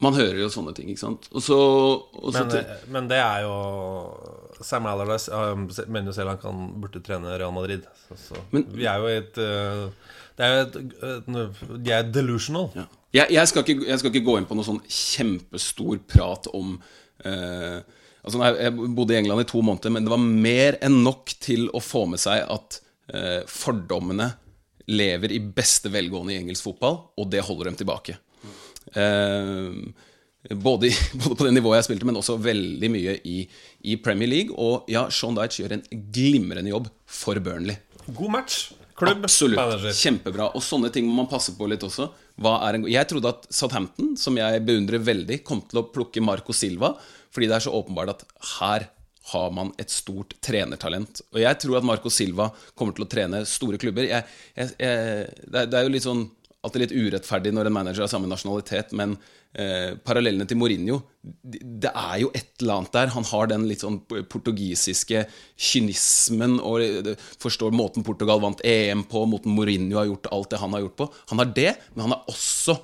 [0.00, 1.26] Man hører jo sånne ting, ikke sant.
[1.36, 3.56] Og så, og så Men, til- eh, men det er jo
[4.64, 5.28] Sam Allardyce
[5.92, 7.84] mener jo selv han kan, burde trene Real Madrid.
[8.08, 8.40] Så, så.
[8.54, 9.90] Men- vi er jo i et uh,
[10.40, 12.70] Det er jo et, De er delusional.
[12.72, 12.86] Ja.
[13.10, 16.76] Jeg, jeg, skal ikke, jeg skal ikke gå inn på noe sånn kjempestor prat om
[17.26, 17.80] eh,
[18.20, 21.32] Altså Jeg jeg bodde i England i to måneder, men det var mer enn nok
[21.40, 22.76] til å få med seg at
[23.16, 24.26] eh, fordommene
[24.92, 28.18] lever i beste velgående i engelsk fotball, og det holder dem tilbake.
[28.92, 29.72] Eh,
[30.52, 33.38] både, i, både på det nivået jeg spilte, men også veldig mye i,
[33.88, 34.52] i Premier League.
[34.52, 37.80] Og ja, Sean Dyche gjør en glimrende jobb for Burnley.
[38.12, 38.66] God match.
[39.00, 39.58] Klubb, Absolutt.
[39.58, 39.96] manager.
[39.96, 40.50] Kjempebra.
[40.54, 42.10] Og sånne ting må man passe på litt også.
[42.40, 46.22] Hva er en, jeg trodde at Southampton, som jeg beundrer veldig, kom til å plukke
[46.24, 46.94] Marco Silva,
[47.32, 48.26] fordi det er så åpenbart at
[48.58, 48.88] her
[49.30, 51.22] har man et stort trenertalent.
[51.34, 52.48] Og jeg tror at Marco Silva
[52.78, 54.08] kommer til å trene store klubber.
[54.08, 54.26] Jeg,
[54.56, 56.24] jeg, jeg, det, er, det er jo litt sånn
[56.60, 59.14] alltid litt urettferdig når en manager har samme nasjonalitet, men
[59.56, 63.12] eh, parallellene til Mourinho det, er jo et eller annet der.
[63.14, 65.24] Han har den litt sånn portugisiske
[65.70, 70.60] kynismen og eh, forstår måten Portugal vant EM på, måten Mourinho har gjort alt det
[70.60, 71.08] han har gjort på.
[71.32, 72.76] Han har det, men han har også,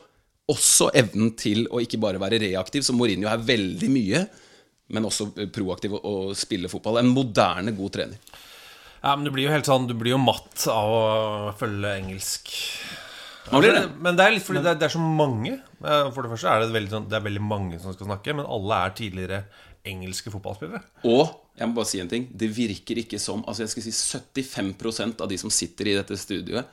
[0.56, 4.26] også evnen til å ikke bare være reaktiv, som Mourinho er veldig mye,
[4.96, 7.02] men også proaktiv og spille fotball.
[7.02, 8.36] En moderne, god trener.
[9.02, 11.02] Ja, men du blir jo helt sånn Du blir jo matt av å
[11.60, 12.54] følge engelsk.
[13.52, 13.84] Man blir det.
[14.02, 15.54] Men det er litt fordi det er, det er så mange.
[15.56, 18.34] Eh, For det første er det veldig, sånn, det er veldig mange som skal snakke,
[18.36, 19.40] men alle er tidligere
[19.86, 20.82] engelske fotballspillere.
[21.06, 21.24] Og
[21.56, 22.28] jeg må bare si en ting.
[22.34, 26.18] Det virker ikke som Altså jeg skal si 75% av de som sitter i dette
[26.18, 26.66] studioet,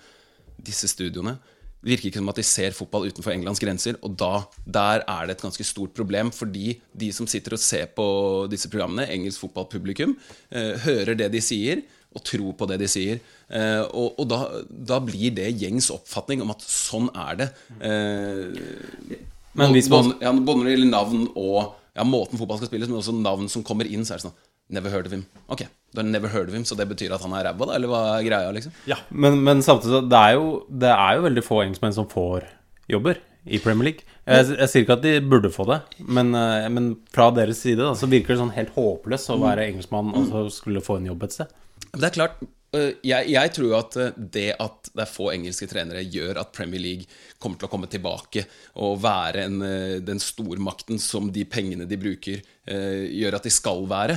[0.64, 1.38] disse studioene,
[1.84, 3.98] virker ikke som at de ser fotball utenfor Englands grenser.
[4.08, 7.90] Og da, der er det et ganske stort problem, fordi de som sitter og ser
[7.96, 8.06] på
[8.52, 10.16] disse programmene, engelsk fotballpublikum,
[10.50, 11.84] eh, hører det de sier,
[12.16, 13.20] og tro på det de sier.
[13.50, 14.40] Eh, og og da,
[14.70, 17.50] da blir det gjengs oppfatning om at sånn er det.
[17.82, 19.18] Eh,
[19.56, 22.90] Men hvis man- ja, både når det gjelder navn og ja, måten fotball skal spilles,
[22.90, 24.40] men også navn som kommer inn, så er det sånn
[24.74, 25.26] Never heard of him.
[25.52, 25.60] Ok,
[25.94, 27.74] du har never heard of him, så det betyr at han er ræva, da?
[27.76, 28.72] Eller hva er greia, liksom?
[29.12, 32.46] Men, men samtidig det er, jo, det er jo veldig få engelskmenn som får
[32.90, 34.02] jobber i Premier League.
[34.26, 37.84] Jeg, jeg sier ikke at de burde få det, men, eh, men fra deres side
[37.84, 41.12] da, så virker det sånn helt håpløst å være engelskmann og så skulle få en
[41.12, 41.52] jobb et sted.
[41.94, 42.40] Det er klart,
[42.74, 46.40] øh, jeg, jeg tror jo at øh, det at det er få engelske trenere, gjør
[46.42, 47.06] at Premier League
[47.38, 48.48] kommer til å komme tilbake
[48.82, 53.82] og være en, øh, den stormakten som de pengene de bruker, gjør at de skal
[53.92, 54.14] være.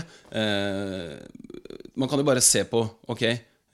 [1.99, 2.79] Man kan jo bare se på
[3.11, 3.25] Ok,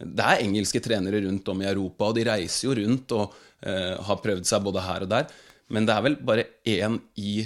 [0.00, 4.22] det er engelske trenere rundt om i Europa, og de reiser jo rundt og har
[4.24, 5.28] prøvd seg både her og der,
[5.68, 7.44] men det er vel bare én i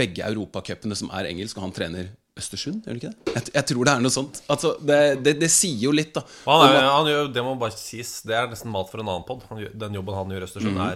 [0.00, 3.34] begge europacupene som er engelsk, og han trener Østersund, gjør det ikke det?
[3.36, 4.40] Jeg, jeg tror det er noe sånt.
[4.50, 6.24] Altså, det, det, det sier jo litt, da.
[6.48, 8.16] Han er, han gjør, det må bare sies.
[8.26, 9.44] Det er nesten mat for en annen pod.
[9.78, 10.88] Den jobben han gjør i Østersund, Mhm.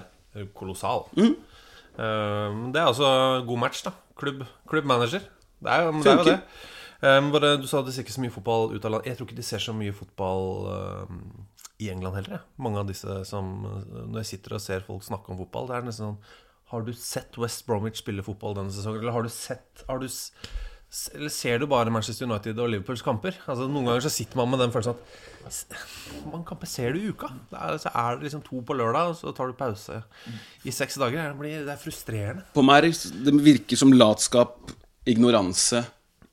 [0.42, 1.04] er kolossal.
[1.14, 1.36] kolossal.
[1.98, 3.12] Eh, det er altså
[3.46, 3.92] god match, da.
[4.18, 5.22] Klubb, klubbmanager.
[5.62, 6.40] Det er, det er jo det.
[7.02, 9.06] Eh, bare, du sa de ser ikke så mye fotball ut av land.
[9.06, 10.66] Jeg tror ikke de ser så mye fotball
[11.06, 11.22] um,
[11.78, 12.38] i England heller.
[12.40, 12.46] jeg.
[12.66, 13.50] Mange av disse som
[14.10, 16.18] Når jeg sitter og ser folk snakke om fotball, det er nesten sånn
[16.72, 18.98] Har du sett West Bromwich spille fotball denne sesongen?
[19.04, 20.08] Eller har du sett har du,
[21.14, 23.36] Eller ser du bare Manchester United og Liverpools kamper?
[23.44, 25.74] Altså Noen ganger så sitter man med den følelsen at
[26.28, 27.28] mange kamper ser du i uka?
[27.52, 30.00] Er, så er det liksom to på lørdag, og så tar du pause
[30.64, 31.30] i seks dager.
[31.30, 32.44] Det, blir, det er frustrerende.
[32.54, 34.72] På meg det virker som latskap,
[35.08, 35.84] ignoranse.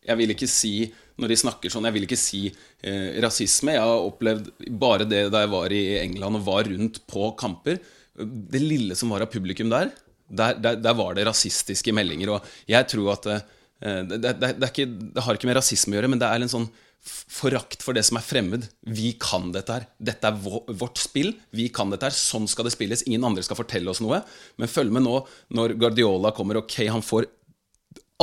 [0.05, 0.75] Jeg vil ikke si
[1.15, 3.75] når de snakker sånn, jeg vil ikke si eh, rasisme.
[3.77, 4.49] Jeg har opplevd
[4.81, 7.79] bare det da jeg var i England og var rundt på kamper.
[8.15, 9.93] Det lille som var av publikum der,
[10.27, 12.35] der, der, der var det rasistiske meldinger.
[12.35, 13.45] Og jeg tror at eh,
[13.81, 16.43] det, det, det, er ikke, det har ikke med rasisme å gjøre, men det er
[16.43, 16.67] en sånn
[17.05, 18.67] forakt for det som er fremmed.
[18.81, 19.85] Vi kan dette her.
[20.01, 20.39] Dette er
[20.79, 21.35] vårt spill.
[21.53, 22.15] Vi kan dette her.
[22.15, 23.03] Sånn skal det spilles.
[23.05, 24.23] Ingen andre skal fortelle oss noe.
[24.57, 25.19] Men følg med nå
[25.53, 26.63] når Guardiola kommer.
[26.63, 27.27] Ok, han får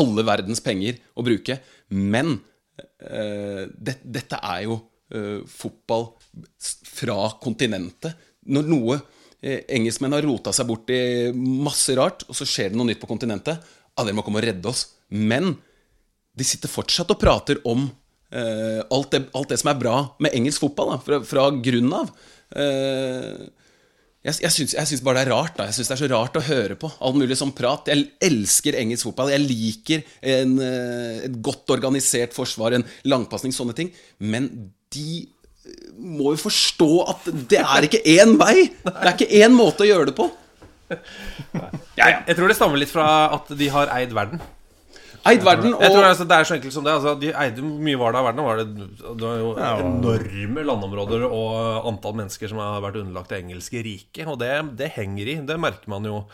[0.01, 1.59] alle verdens penger å bruke,
[1.93, 6.09] men uh, det, dette er jo uh, fotball
[6.89, 8.17] fra kontinentet.
[8.49, 12.81] Når noe uh, engelskmenn har rota seg bort i masse rart, og så skjer det
[12.81, 13.61] noe nytt på kontinentet,
[13.93, 14.87] ah, dere må komme og redde oss.
[15.13, 15.55] Men
[16.33, 17.87] de sitter fortsatt og prater om
[18.33, 21.99] eh, alt, det, alt det som er bra med engelsk fotball, da, fra, fra grunnen
[21.99, 22.15] av.
[22.57, 23.51] Eh,
[24.23, 25.57] jeg, jeg, syns, bare det er rart.
[25.59, 27.91] da Jeg syns det er så rart å høre på all mulig sånn prat.
[27.91, 29.33] Jeg elsker engelsk fotball.
[29.35, 30.05] Jeg liker
[30.35, 33.91] en, eh, et godt organisert forsvar, en langpasning, sånne ting.
[34.23, 34.49] Men
[34.95, 38.71] de eh, må jo forstå at det er ikke én vei!
[38.87, 40.31] Det er ikke én måte å gjøre det på.
[41.99, 44.43] Jeg tror det stammer litt fra at de har eid verden.
[45.23, 46.93] Eid verden, Jeg tror altså, Det er så enkelt som det.
[46.97, 48.47] Altså, de eide mye var det av verden.
[48.47, 48.87] Var det,
[49.21, 54.27] det var jo enorme landområder og antall mennesker som har vært underlagt det engelske riket.
[54.27, 54.51] Og det,
[54.81, 55.37] det henger i.
[55.47, 56.25] Det merker man jo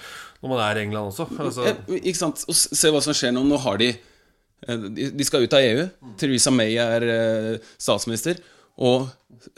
[0.41, 1.29] når man er i England også.
[1.37, 2.45] Altså, ikke sant?
[2.49, 3.45] Og se hva som skjer nå.
[3.49, 5.89] Nå har de eh, De skal ut av EU.
[6.21, 8.41] Theresa May er eh, statsminister.
[8.89, 9.09] Og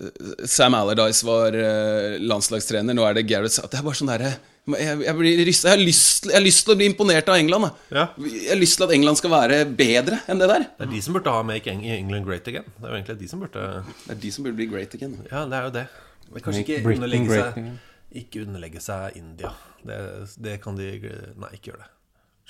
[0.01, 2.99] eh, Sam Allardyce var eh, landslagstrener.
[2.99, 4.35] Nå er det Gareth Det er bare sånn derre
[4.67, 7.71] jeg, jeg, blir jeg, har lyst, jeg har lyst til å bli imponert av England.
[7.91, 8.05] Da.
[8.23, 10.67] Jeg har lyst til at England skal være bedre enn det der.
[10.79, 12.69] det er de som burde ha 'Make England Great Again'.
[12.79, 13.65] Det er jo egentlig de som burde
[14.07, 15.17] Det er de som burde bli great again.
[15.31, 15.87] Ja, det er jo det.
[16.33, 17.71] Men kanskje ikke underlegge seg.
[18.13, 19.51] Ikke underlegge seg India.
[19.87, 19.97] Det,
[20.43, 20.91] det kan de
[21.37, 21.91] Nei, ikke gjøre det.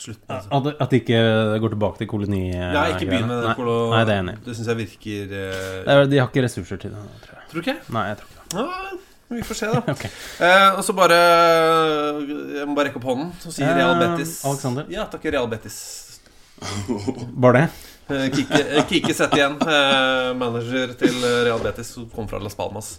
[0.00, 0.48] Slutt med det.
[0.56, 1.20] At, at de ikke
[1.60, 2.40] går tilbake til koloni...
[2.56, 3.52] Nei, ikke begynn med det.
[3.58, 4.36] Kolo- nei, det er enig.
[4.46, 5.84] Det syns jeg virker uh...
[5.84, 7.44] Det er- De har ikke ressurser til det, tror jeg.
[7.50, 7.76] Tror du ikke?
[7.92, 8.64] Nei, jeg tror ikke det.
[8.64, 8.98] Ja,
[9.36, 9.94] vi får se, da.
[10.46, 11.18] eh, og så bare
[12.56, 13.30] Jeg må bare rekke opp hånden.
[13.42, 14.90] Så sier Real Eh, Betis Alexander?
[14.90, 15.78] Ja, takk, Real Betis.
[17.30, 17.66] Bare det?
[18.10, 22.98] Eh, eh, sett igjen, eh, manager til Real Betis, som kom fra Las Palmas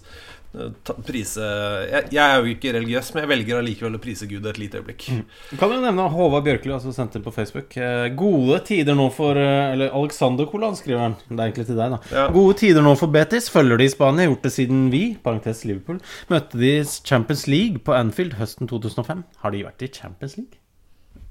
[1.08, 1.46] prise
[1.88, 4.82] jeg, jeg er jo ikke religiøs, men jeg velger allikevel å prise Gud et lite
[4.82, 5.06] øyeblikk.
[5.52, 7.78] Du kan jo nevne Håvard Bjørkli, altså sendt inn på Facebook.
[7.80, 11.16] Eh, Gode tider nå for eh, Eller Alexander Kolan skriver han.
[11.30, 12.02] Det er egentlig til deg, da.
[12.12, 12.28] Ja.
[12.36, 13.48] Gode tider nå for Betis.
[13.54, 14.28] Følger de i Spania.
[14.28, 19.24] Gjort det siden vi, parentes Liverpool, møtte de Champions League på Anfield høsten 2005.
[19.46, 20.60] Har de vært i Champions League?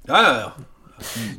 [0.09, 0.71] Ja, ja, ja.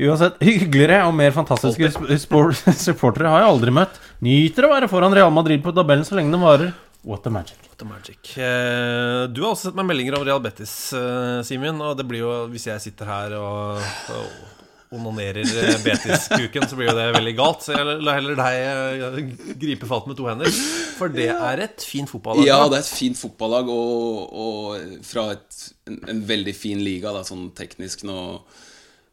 [0.03, 1.91] Uansett, hyggeligere og mer fantastiske
[2.87, 3.99] supportere har jeg aldri møtt.
[4.23, 6.73] Nyter å være foran Real Madrid på tabellen så lenge den varer.
[7.03, 7.72] What a magic.
[7.83, 8.33] The magic.
[8.39, 11.81] Eh, Du har også sett meg meldinger om Real Betis, eh, Simen.
[11.83, 13.83] Og det blir jo, hvis jeg sitter her og,
[14.15, 14.51] og
[14.93, 17.65] onanerer eh, Betis-kuken, så blir jo det veldig galt.
[17.65, 20.51] Så jeg lar heller deg gripe fatt med to hender.
[20.99, 22.47] For det er et fint fotballag.
[22.47, 27.11] Ja, det er et fint fotballag, og, og fra et, en, en veldig fin liga,
[27.17, 28.19] da, sånn teknisk nå.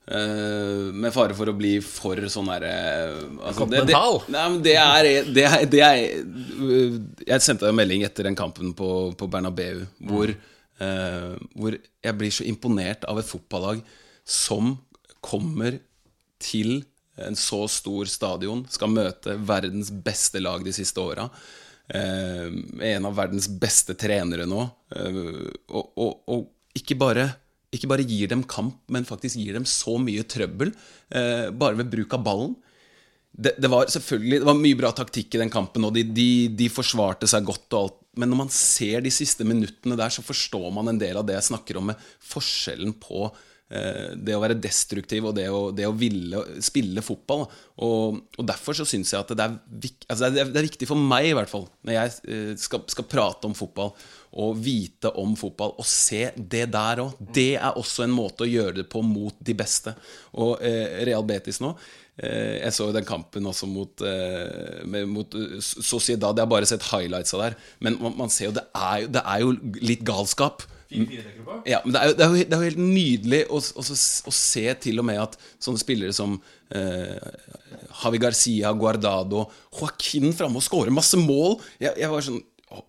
[0.10, 2.74] Eh, med fare for å bli for sånn derre
[3.46, 4.02] altså, det, det,
[4.34, 5.98] nei, men det er, det er, det er
[7.30, 8.90] Jeg sendte en melding etter den kampen på,
[9.20, 13.84] på Bernabeu hvor, eh, hvor jeg blir så imponert av et fotballag
[14.28, 14.76] som
[15.26, 15.80] kommer
[16.40, 16.82] til
[17.20, 21.28] en så stor stadion, skal møte verdens beste lag de siste åra.
[21.88, 22.48] Eh,
[22.94, 24.64] en av verdens beste trenere nå.
[24.96, 25.20] Eh,
[25.68, 27.28] og, og, og ikke, bare,
[27.76, 31.92] ikke bare gir dem kamp, men faktisk gir dem så mye trøbbel eh, bare ved
[31.92, 32.56] bruk av ballen.
[33.30, 36.30] Det, det var selvfølgelig Det var mye bra taktikk i den kampen, og de, de,
[36.58, 38.00] de forsvarte seg godt og alt.
[38.20, 41.38] Men når man ser de siste minuttene der, så forstår man en del av det
[41.38, 43.30] jeg snakker om, med forskjellen på
[43.70, 47.44] det å være destruktiv og det å, det å ville spille fotball.
[47.86, 49.54] Og, og derfor så syns jeg at det er,
[50.10, 52.84] altså det, er, det er viktig for meg, i hvert fall, når jeg eh, skal,
[52.92, 53.94] skal prate om fotball
[54.40, 57.16] og vite om fotball, og se det der òg.
[57.18, 59.96] Det er også en måte å gjøre det på mot de beste.
[60.38, 61.72] Og eh, Real Betis nå
[62.20, 66.36] eh, Jeg så jo den kampen også mot, eh, mot eh, Sociedad.
[66.36, 67.58] Jeg har bare sett highlights av der.
[67.86, 70.68] Men man, man ser jo det, er det er jo litt galskap.
[71.70, 73.84] Ja, men det er jo, det er jo, det er jo helt nydelig å, å,
[73.86, 76.38] å se til og med at sånne spillere som
[76.74, 77.34] eh,
[78.02, 79.46] Javi Garcia, Guardado,
[79.78, 81.60] Joaquin framme og scorer masse mål.
[81.82, 82.84] Jeg, jeg var sånn å,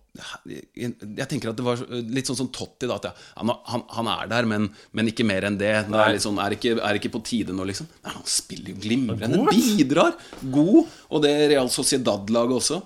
[0.47, 2.89] jeg, jeg tenker at det var litt sånn som Totti.
[2.89, 5.73] Da, ja, han, han, han er der, men, men ikke mer enn det.
[5.89, 7.89] det er, sånn, er, ikke, er ikke på tide nå, liksom.
[8.05, 9.41] Nei, han spiller jo glimrende.
[9.41, 9.53] God.
[9.53, 10.17] Bidrar.
[10.53, 10.97] God.
[11.09, 12.81] Og det Real Sociedad-laget også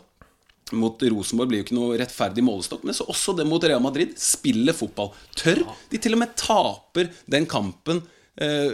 [0.74, 4.16] mot Rosenborg blir jo ikke noe rettferdig målestokk, men så også det mot Real Madrid.
[4.18, 5.12] Spiller fotball.
[5.38, 5.62] Tør.
[5.92, 8.02] De til og med taper den kampen
[8.42, 8.72] eh,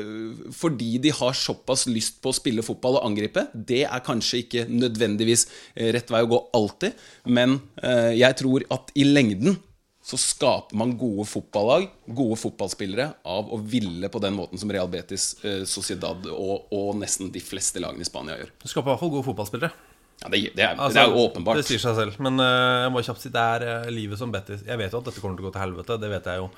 [0.56, 3.48] fordi de har såpass lyst på å spille fotball og angripe.
[3.54, 8.66] Det er kanskje ikke nødvendigvis eh, rett vei å gå alltid, men eh, jeg tror
[8.72, 9.60] at i lengden
[10.02, 14.90] så skaper man gode fotballag, gode fotballspillere, av å ville på den måten som Real
[14.90, 18.56] Betis, eh, Sociedad og, og nesten de fleste lagene i Spania gjør.
[18.64, 19.91] Du skaper i hvert fall gode fotballspillere.
[20.22, 21.58] Ja, det, det, er, Altså, det er jo åpenbart.
[21.62, 22.18] Det sier seg selv.
[22.22, 24.62] Men uh, jeg må kjapt si det er eh, livet som Betis.
[24.68, 25.98] Jeg vet jo at dette kommer til å gå til helvete.
[26.04, 26.50] Det vet jeg jo.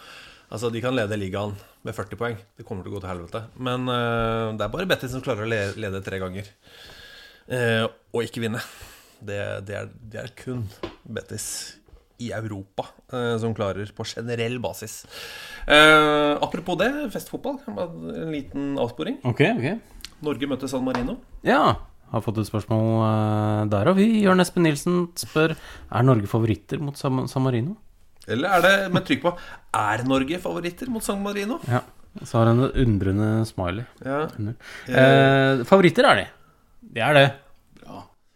[0.53, 1.53] Altså, De kan lede ligaen
[1.88, 2.36] med 40 poeng.
[2.59, 3.43] Det kommer til å gå til helvete.
[3.64, 6.49] Men uh, det er bare Betis som klarer å le- lede tre ganger.
[7.47, 7.86] Eh,
[8.16, 8.59] og ikke vinne.
[9.24, 10.66] Det, det, er, det er kun
[11.07, 11.47] Betis
[12.24, 12.86] i Europa
[13.41, 15.01] som klarer på generell basis.
[15.68, 17.57] Eh, apropos det, festfotball.
[17.68, 19.18] En liten avsporing.
[19.28, 19.80] Okay, okay.
[20.24, 21.18] Norge møtte San Marino.
[21.43, 21.74] Ja,
[22.14, 23.97] har fått et spørsmål eh, der òg.
[23.99, 24.07] vi.
[24.24, 27.76] Jørn Espen Nilsen spør Er Norge favoritter mot San Marino.
[28.30, 29.34] Eller er det med trykk på
[29.76, 31.59] Er Norge favoritter mot San Marino?
[31.68, 31.82] Ja.
[32.22, 33.86] Så har han en undrende smiley.
[34.05, 34.28] Ja.
[34.88, 36.26] Eh, favoritter er de.
[36.93, 37.26] Det er det.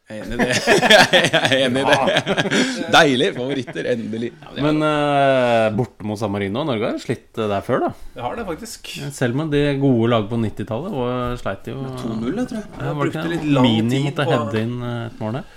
[0.08, 0.56] Jeg er enig i det.
[1.34, 2.84] Jeg er enig i det.
[2.94, 3.26] Deilig.
[3.36, 3.88] Favoritter.
[3.92, 4.30] Endelig.
[4.40, 7.90] Ja, Men uh, borte mot San Marino Norge har slitt eh, der før, da.
[8.16, 8.88] Det har det faktisk.
[9.18, 12.72] Selv med de gode lag på 90-tallet og sleit de jo 2-0, jeg tror jeg.
[12.86, 15.52] Ja, var det litt lang Mini tid måtte på- heade inn eh, et mål der.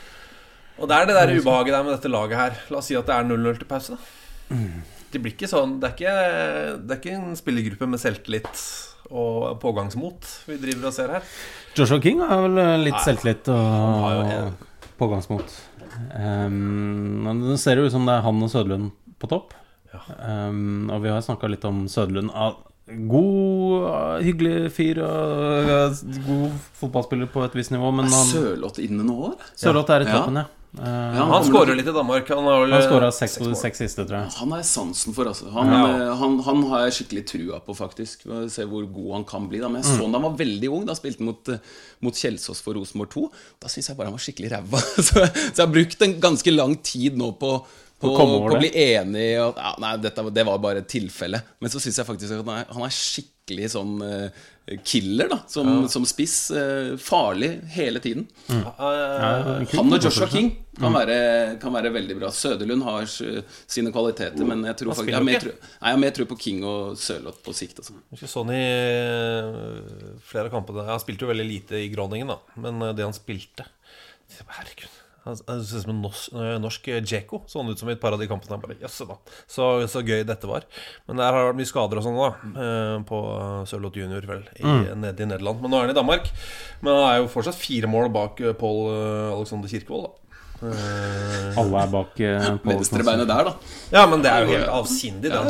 [0.80, 2.58] Og det er det der ubehaget der med dette laget her.
[2.74, 4.60] La oss si at det er 0-0 til pause, da.
[5.10, 6.12] Det blir ikke sånn Det er ikke,
[6.86, 8.50] det er ikke en spillergruppe med selvtillit
[9.10, 11.26] og pågangsmot vi driver og ser her.
[11.76, 14.66] Joshua King har vel eh, litt Nei, selvtillit og
[15.00, 15.54] pågangsmot.
[16.14, 18.90] Um, men det ser jo ut som det er han og Søderlund
[19.20, 19.54] på topp.
[20.22, 22.30] Um, og vi har snakka litt om Søderlund.
[22.34, 22.54] Ah,
[22.90, 28.82] God, ah, hyggelig fyr og ah, god fotballspiller på et visst nivå, men han Sørloth
[28.82, 29.52] inne nå, eller?
[29.58, 30.16] Sørloth er i Ja.
[30.18, 30.46] toppen, ja.
[30.78, 32.28] Uh, Ja, Han skårer litt i Danmark.
[32.30, 34.34] Han har vel skåra seks på de seks siste, tror jeg.
[34.38, 35.50] Han har jeg sansen for, altså.
[35.50, 35.80] Han, Ja.
[35.88, 38.22] eh, han, han har jeg skikkelig trua på, faktisk.
[38.24, 39.58] Vi Se hvor god han kan bli.
[39.58, 39.68] Da.
[39.68, 40.86] Men jeg så han da han var veldig ung.
[40.86, 41.58] Da spilte han mot, eh,
[42.00, 43.26] mot Kjelsås for Rosenborg 2.
[43.60, 44.78] Da syns jeg bare han var skikkelig ræva.
[45.10, 47.56] Så, så jeg har brukt en ganske lang tid nå på
[48.00, 51.42] på, på å bli enig og, ja, Nei, dette, det var bare et tilfelle.
[51.60, 54.46] Men så syns jeg faktisk at han er, han er skikkelig sånn eh,
[54.86, 55.40] killer, da.
[55.50, 56.50] Som, som spiss.
[56.54, 58.28] eh, farlig hele tiden.
[58.48, 61.18] Han og Joshua King kan, være,
[61.60, 62.30] kan være veldig bra.
[62.34, 66.28] Søderlund har sine kvaliteter, men jeg tror faktisk jeg har mer jeg har mer tro
[66.30, 67.82] på King og Sørloth på sikt.
[67.82, 67.98] Altså.
[68.14, 68.64] Ikke sånn i
[70.30, 72.38] flere kamper kampene Han spilte jo veldig lite i Groningen, da.
[72.60, 73.66] Men eh, det han spilte
[74.40, 74.99] Herregud.
[75.26, 77.42] Han han ser ut som en norsk, eh, norsk Djeko.
[77.50, 78.60] Sånn ut som i et par av de kampene.
[78.62, 80.64] Bare, jøsse da så, så gøy dette var.
[81.08, 82.30] Men der har det vært mye skader og sånn, da.
[82.64, 83.20] eh, På
[83.68, 84.46] Sørloth junior, vel.
[84.56, 85.00] I, Mm.
[85.02, 85.60] Nede i Nederland.
[85.60, 86.30] Men nå er han i Danmark.
[86.80, 90.16] Men han er jo fortsatt fire mål bak eh, Pål eh, Alexander Kirkevold, da.
[90.60, 93.54] Eh, Alle er bak uh, Venstrebeinet der, da.
[93.94, 95.40] Ja, men det er jo helt avsindig, Ja,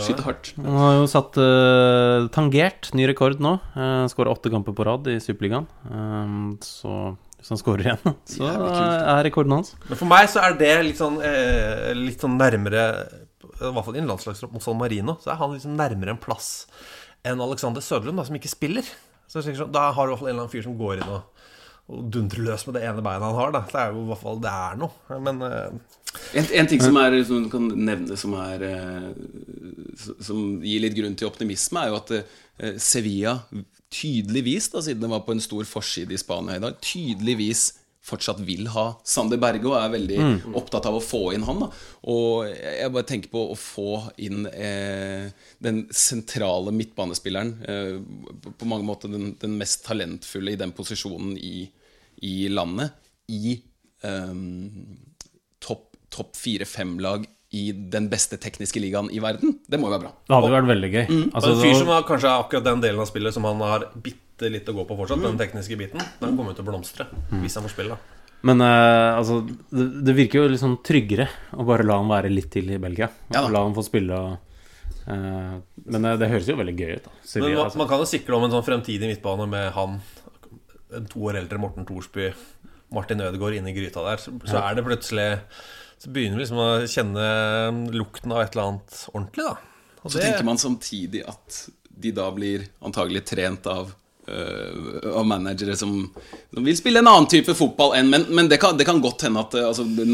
[0.00, 0.52] Skyter hardt.
[0.56, 3.58] Han har jo satt uh, tangert ny rekord nå.
[3.76, 5.68] Uh, Skåra åtte kamper på rad i Superligaen.
[5.90, 7.14] Um, så
[7.44, 9.74] hvis han scorer igjen, så er rekorden hans.
[9.84, 12.84] Men for meg så er det litt sånn, eh, litt sånn nærmere
[13.60, 16.22] I hvert fall i en landslagstropp mot San Marino, så er han liksom nærmere en
[16.22, 16.64] plass
[17.24, 18.88] enn Alexander Søderlund, da, som ikke spiller.
[19.28, 21.02] Så jeg sånn, Da har du i hvert fall en eller annen fyr som går
[21.02, 21.44] inn og,
[21.92, 23.52] og dundrer løs med det ene beinet han har.
[23.54, 23.62] Da.
[23.68, 25.20] Det er jo i hvert fall det er noe.
[25.28, 26.00] Men eh,
[26.38, 29.08] En, en ting som, er, som du kan nevne som, er, eh,
[29.98, 33.38] som gir litt grunn til optimisme, er jo at eh, Sevilla
[33.94, 37.72] tydeligvis, da, siden det var på en stor forside i Spania i dag, tydeligvis
[38.04, 40.54] fortsatt vil ha Sander Berge og er veldig Mm.
[40.60, 41.60] opptatt av å få inn han.
[41.62, 41.68] Da.
[42.12, 43.86] Og jeg bare tenker på å få
[44.20, 45.30] inn eh,
[45.64, 47.54] den sentrale midtbanespilleren.
[47.64, 47.96] Eh,
[48.58, 51.70] på- mange måter den, den mest talentfulle i den posisjonen i,
[52.28, 52.92] i landet.
[53.32, 53.56] I
[54.04, 54.34] eh,
[55.64, 57.24] topp top fire-fem-lag
[57.54, 59.58] i den beste tekniske ligaen i verden.
[59.66, 60.12] Det må jo være bra.
[60.26, 61.04] Det hadde vært veldig gøy.
[61.06, 61.26] Mm.
[61.30, 63.86] Altså, en fyr som har kanskje er akkurat den delen av spillet som han har
[63.94, 67.06] bitte litt å gå på fortsatt, den tekniske biten, den kommer jo til å blomstre
[67.38, 67.94] hvis han får spille.
[67.94, 72.10] da Men uh, altså, det, det virker jo litt sånn tryggere å bare la han
[72.10, 73.10] være litt til i Belgia.
[73.34, 74.34] Ja la han få spille og
[75.06, 77.14] uh, Men eh, det høres jo veldig gøy ut, da.
[77.36, 77.82] Men man, altså.
[77.84, 80.00] man kan jo sikre om en sånn fremtidig midtbane med han,
[80.98, 82.32] en to år eldre Morten Thorsby,
[82.94, 84.22] Martin Ødegaard inne i gryta der.
[84.22, 85.30] Så, så er det plutselig
[86.04, 89.56] Så begynner vi liksom å kjenne lukten av et eller annet ordentlig, da.
[90.02, 93.94] Og Så det- tenker man samtidig at de da blir antagelig trent av
[94.28, 96.12] uh, av managere som,
[96.52, 99.22] som vil spille en annen type fotball enn Men, men det, kan, det kan godt
[99.22, 100.06] hende at øh, altså, det,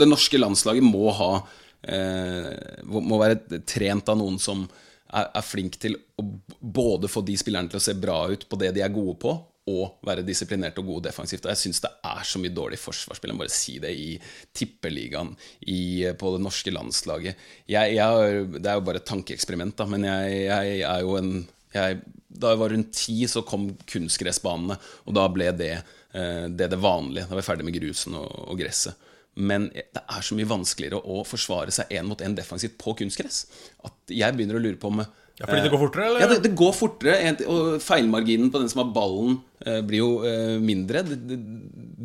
[0.00, 2.50] det norske landslaget må ha uh,
[2.86, 4.64] Må være trent av noen som
[5.12, 6.24] er, er flink til å
[6.60, 9.32] både få de spillerne til å se bra ut på det de er gode på,
[9.70, 11.46] og være disiplinert og god defensivt.
[11.46, 13.32] Og jeg syns det er så mye dårlig forsvarsspill.
[13.32, 14.10] Jeg må bare si det i
[14.56, 15.32] tippeligaen,
[15.70, 15.80] i,
[16.18, 17.46] på det norske landslaget.
[17.70, 21.34] Jeg, jeg, det er jo bare et tankeeksperiment, da, men jeg, jeg er jo en
[21.70, 22.00] jeg,
[22.30, 26.80] Da jeg var rundt ti, så kom kunstgressbanene, og da ble det eh, det, det
[26.82, 27.28] vanlige.
[27.28, 29.06] Da var jeg ferdig med grusen og, og gresset.
[29.38, 33.44] Men det er så mye vanskeligere å forsvare seg én mot én defensivt på kunstgress
[33.86, 35.04] at jeg begynner å lure på om
[35.40, 36.20] Ja, fordi det går fortere, eller?
[36.20, 37.34] Ja, det, det går fortere.
[37.48, 41.00] Og feilmarginen på den som har ballen, eh, blir jo eh, mindre.
[41.06, 41.38] Det, det,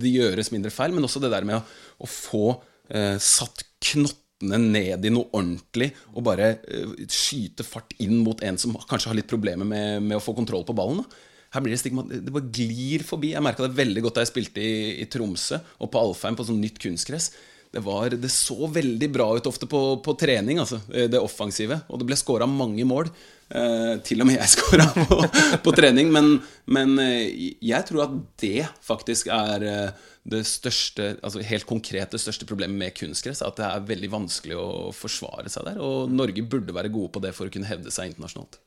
[0.05, 0.95] det gjøres mindre feil.
[0.95, 1.63] Men også det der med å,
[1.99, 2.45] å få
[2.87, 8.59] eh, satt knottene ned i noe ordentlig og bare eh, skyte fart inn mot en
[8.61, 11.03] som kanskje har litt problemer med, med å få kontroll på ballen.
[11.03, 11.33] Da.
[11.55, 13.33] Her blir Det stigma, det bare glir forbi.
[13.35, 16.47] Jeg merka det veldig godt da jeg spilte i, i Tromsø og på Alfheim på
[16.47, 17.33] sånn nytt kunstgress.
[17.75, 21.81] Det, var, det så veldig bra ut ofte på, på trening, altså, det offensive.
[21.91, 23.11] Og det ble skåra mange mål.
[23.45, 25.19] Eh, til og med jeg skåra på,
[25.61, 26.09] på trening.
[26.13, 32.15] Men, men eh, jeg tror at det faktisk er eh, det største Altså helt konkret
[32.15, 33.43] det største problemet med kunstgress.
[33.45, 35.81] At det er veldig vanskelig å forsvare seg der.
[35.83, 38.57] Og Norge burde være gode på det for å kunne hevde seg internasjonalt.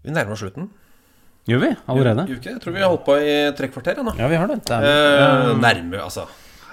[0.00, 0.72] Vi nærmer oss slutten.
[1.50, 1.70] Gjør vi?
[1.90, 2.26] Allerede?
[2.30, 2.40] Gjør?
[2.46, 3.98] Jeg tror vi har holdt på i tre kvarter.
[4.18, 4.60] Ja, vi har det.
[4.68, 6.26] det er, Eh, eh, nærme, altså.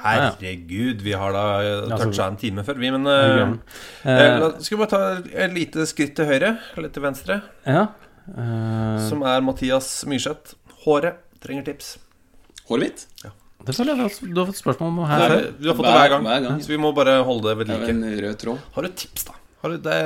[0.04, 2.92] Herregud, vi har da Ja, så- toucha en time før, vi.
[2.92, 3.58] Men uh,
[4.06, 7.42] eh, eh, la, Skal vi bare ta et lite skritt til høyre, eller til venstre,
[7.66, 7.88] ja.
[8.28, 9.00] Uh...
[9.10, 10.54] som er Mathias Myrseth.
[10.86, 11.98] Håret trenger tips.
[12.70, 13.08] Håret mitt?
[13.68, 15.30] det føler jeg vi du har fått spørsmål om her.
[15.30, 15.48] før.
[15.60, 16.60] Du har fått det hver gang, Hver gang.
[16.62, 17.90] så vi må bare holde det ved like.
[17.90, 18.60] en rød tråd.
[18.76, 19.34] Har du tips, da?
[19.64, 19.98] Har du Det,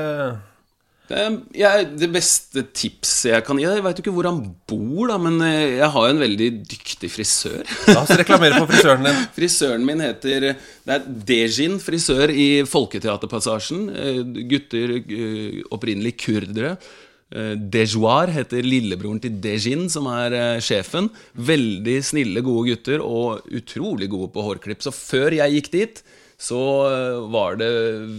[1.09, 5.17] jeg, det beste tipset jeg kan gi Jeg vet jo ikke hvor han bor, da,
[5.21, 7.61] men eh, jeg har jo en veldig dyktig frisør.
[7.89, 9.21] La oss reklamere for frisøren din.
[9.37, 13.87] Frisøren min heter Det er Dejin frisør i Folketeaterpassasjen.
[13.91, 14.21] Eh,
[14.51, 16.75] Gutter eh, opprinnelig kurdere.
[17.31, 21.05] Dejoar heter lillebroren til Dejin, som er sjefen.
[21.31, 24.83] Veldig snille, gode gutter, og utrolig gode på hårklipp.
[24.83, 26.01] Så før jeg gikk dit,
[26.41, 26.57] så
[26.89, 27.67] eh, var det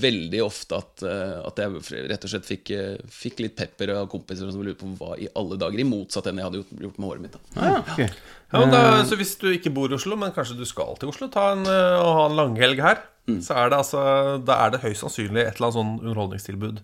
[0.02, 4.06] veldig ofte at, eh, at jeg rett og slett fikk, eh, fikk litt pepper av
[4.12, 7.00] kompiser som lurte på hva i alle dager, i motsatt enn jeg hadde gjort, gjort
[7.02, 7.34] med håret mitt.
[7.34, 7.40] Da.
[7.66, 8.06] Ah, okay.
[8.52, 11.10] Ja, men da, så Hvis du ikke bor i Oslo, men kanskje du skal til
[11.10, 13.02] Oslo, ta en, og ha en langhelg her.
[13.40, 14.00] så er det altså
[14.44, 16.80] Da er det høyst sannsynlig et eller annet sånn underholdningstilbud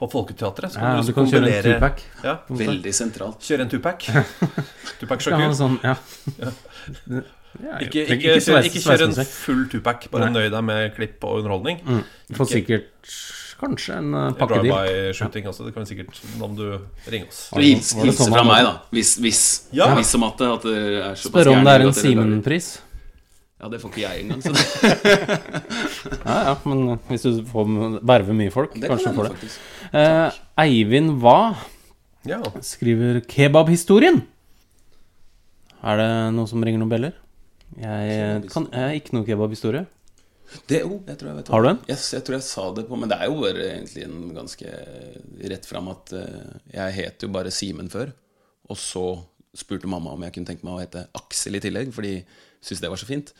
[0.00, 0.72] på Folketeatret.
[0.74, 2.02] Så Ja, du, du kan kjøre en kombinere- two-pack.
[2.24, 2.36] Ja.
[2.48, 3.40] Veldig sentralt.
[3.48, 4.08] Kjøre en tupac.
[5.00, 5.54] Tupac Ja, Shakur.
[5.56, 5.96] sånn, ja.
[7.52, 10.06] Ikke, trenger ikke, ikke kjør, ikke kjør en full tupac.
[10.10, 10.40] Bare Nei.
[10.40, 11.80] nøy deg med klipp og underholdning.
[11.84, 12.02] Mm.
[12.28, 13.16] Du får Ikke- sikkert
[13.62, 14.64] kanskje en uh, pakkedeal.
[14.66, 15.64] Drive-by-shooting også.
[15.66, 16.64] Det kan vi sikkert om du
[17.12, 17.42] ringe oss.
[17.54, 18.72] Du hils, Var det hilse sånn fra meg, da.
[18.90, 19.42] Hvis, hvis,
[19.72, 19.90] Ja.
[19.94, 22.70] hvis som at det, at det er såpass Spørre om det er en Simen-pris.
[23.62, 24.42] Ja, det får ikke jeg engang.
[24.42, 25.42] Så det,
[26.26, 29.52] Ja, ja, men hvis du får verve mye folk, Det kanskje du får det.
[29.92, 30.30] Eh,
[30.64, 31.54] Eivind Hva
[32.26, 32.40] Ja.
[32.60, 34.22] skriver 'Kebabhistorien'.
[35.84, 37.12] Er det noe som ringer noen beller?
[37.80, 39.86] Jeg, kan, jeg ikke noe kebabhistorie.
[40.68, 41.52] det oh, jeg tror jeg vet.
[41.54, 41.80] Har du en?
[41.88, 44.74] Yes, jeg tror jeg sa det på Men det er jo bare egentlig en ganske
[45.52, 48.12] rett fram at eh, jeg het jo bare Simen før.
[48.68, 49.06] Og så
[49.56, 52.26] spurte mamma om jeg kunne tenke meg å hete Aksel i tillegg, fordi jeg
[52.60, 53.32] syntes det var så fint.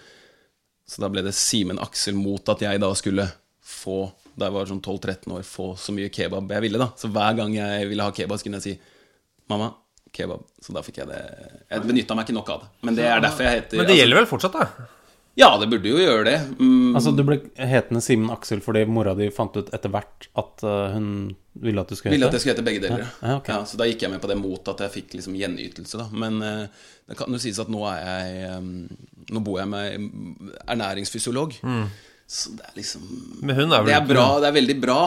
[0.89, 3.29] Så da ble det Simen Aksel mot at jeg da skulle
[3.63, 6.81] få da jeg var sånn 12-13 år, få så mye kebab jeg ville.
[6.81, 8.75] da Så hver gang jeg ville ha kebab, så kunne jeg si
[9.49, 9.75] 'mamma,
[10.15, 10.43] kebab'.
[10.63, 11.21] Så da fikk jeg det
[11.71, 12.69] Jeg benytta meg ikke nok av det.
[12.83, 14.89] Men det er derfor jeg heter Men det gjelder vel fortsatt, da?
[15.35, 16.39] Ja, det burde jo gjøre det.
[16.61, 20.65] Mm, Altså, du ble hetende Simen Aksel fordi mora di fant ut etter hvert at
[20.69, 21.07] uh, hun
[21.57, 22.99] ville at du skulle hete ville at jeg skulle hete begge deler.
[23.07, 23.49] Ja, ja, ok.
[23.49, 26.07] ja, så da gikk jeg med på det mot at jeg fikk liksom gjenytelse, da.
[26.13, 26.67] Men uh,
[27.09, 28.73] det kan jo sies at nå er jeg um,
[29.33, 30.09] Nå bor jeg med
[30.69, 31.55] ernæringsfysiolog.
[32.29, 33.03] Så det er liksom
[33.41, 34.27] Men hun er vel Det er bra.
[34.43, 35.01] Det er veldig bra.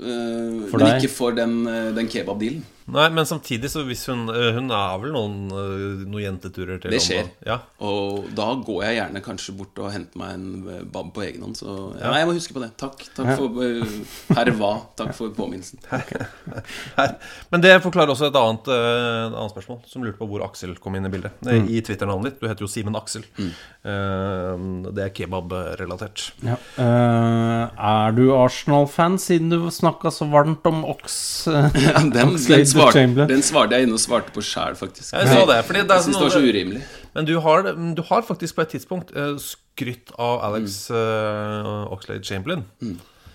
[0.00, 1.02] Uh, For men deg?
[1.04, 2.64] ikke for den, eh, den kebabdealen.
[2.84, 6.92] Nei, men samtidig så hvis hun eh, Hun har vel noen, eh, noen jenteturer til
[6.92, 7.30] Det skjer.
[7.46, 7.56] Ja.
[7.84, 11.46] Og da går jeg gjerne kanskje bort og henter meg en eh, bab på egen
[11.46, 11.56] hånd.
[11.56, 12.70] Så ja, nei, jeg må huske på det.
[12.80, 13.06] Takk.
[13.16, 13.36] Takk Ja.
[13.40, 14.72] for herr hva.
[15.00, 15.80] Takk for påminnelsen.
[17.54, 20.98] Men det forklarer også et annet, et annet spørsmål, som lurte på hvor Aksel kom
[20.98, 21.40] inn i bildet.
[21.46, 21.70] Mm.
[21.72, 22.42] I Twitter-navnet ditt.
[22.44, 23.24] Du heter jo Simen Aksel.
[23.40, 24.92] Mm.
[24.94, 26.28] det er kebab-relatert.
[26.44, 26.56] Ja.
[26.80, 31.16] Eh, er du Arsenal-fan, siden du snakka så varmt om Ox?
[31.84, 33.30] Ja, den, den, svarte, Chamberlain?
[33.30, 35.12] den svarte jeg inne og svarte på sjæl, faktisk.
[35.14, 36.84] Jeg så det, fordi det er jeg syns det sånn- var så urimelig.
[37.14, 42.24] Men du har, du har faktisk på et tidspunkt eh, skrytt av Alex uh, Oxlade
[42.26, 42.64] Chamberlain.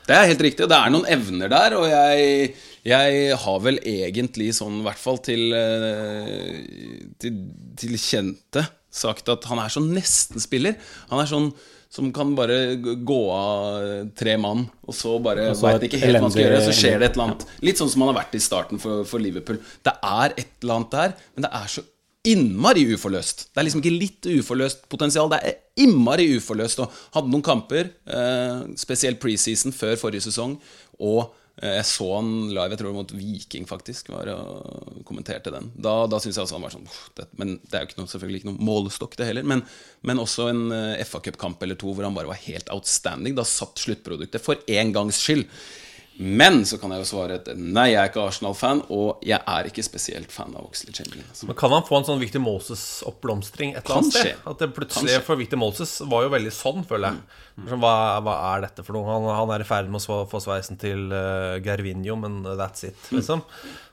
[0.10, 2.54] Det er helt riktig, og det er noen evner der, og jeg,
[2.88, 6.56] jeg har vel egentlig sånn, i hvert fall til, eh,
[7.22, 7.36] til,
[7.78, 10.80] til kjente, sagt at han er sånn nesten-spiller.
[11.12, 11.52] Han er sånn
[11.90, 16.34] som kan bare gå av tre mann, og så bare veit ikke helt hva han
[16.36, 17.46] skal gjøre, så skjer det et eller annet.
[17.66, 19.58] Litt sånn som han har vært i starten for, for Liverpool.
[19.86, 21.86] Det er et eller annet der, men det er så
[22.30, 23.48] innmari uforløst.
[23.50, 26.84] Det er liksom ikke litt uforløst potensial, det er innmari uforløst.
[26.84, 30.58] Og hadde noen kamper, eh, spesielt preseason før forrige sesong,
[31.00, 35.68] og eh, jeg så han live, jeg tror mot Viking, faktisk, var og kommenterte den.
[35.76, 36.88] Da, da syns jeg også han var sånn
[37.18, 39.47] det, Men det er jo ikke noe, selvfølgelig ikke noe målestokk, det heller.
[39.51, 39.66] Men,
[40.07, 43.36] men også en eh, FA Cup-kamp eller to hvor han bare var helt outstanding.
[43.36, 45.49] Da satt sluttproduktet for én gangs skyld.
[46.20, 49.70] Men så kan jeg jo svare et nei, jeg er ikke Arsenal-fan, og jeg er
[49.70, 51.24] ikke spesielt fan av Oxley Chamberlain.
[51.32, 51.47] Altså.
[51.47, 54.28] Men Kan han få en sånn Victor Moses-oppblomstring et eller annet sted?
[54.34, 54.34] skje.
[54.51, 55.26] At det plutselig Kanskje.
[55.30, 57.22] For Victor Moses var jo veldig sånn, føler jeg.
[57.55, 57.70] Mm.
[57.86, 57.93] hva,
[58.26, 59.07] hva er dette for noe?
[59.07, 62.99] Han, han er i ferd med å få- sveisen til uh, Gervinho, men that's it,
[63.15, 63.45] liksom.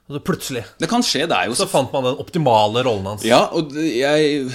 [0.07, 3.07] Og så plutselig Det kan skje, det er jo så fant man den optimale rollen
[3.11, 3.25] hans.
[3.27, 4.51] Ja, og jeg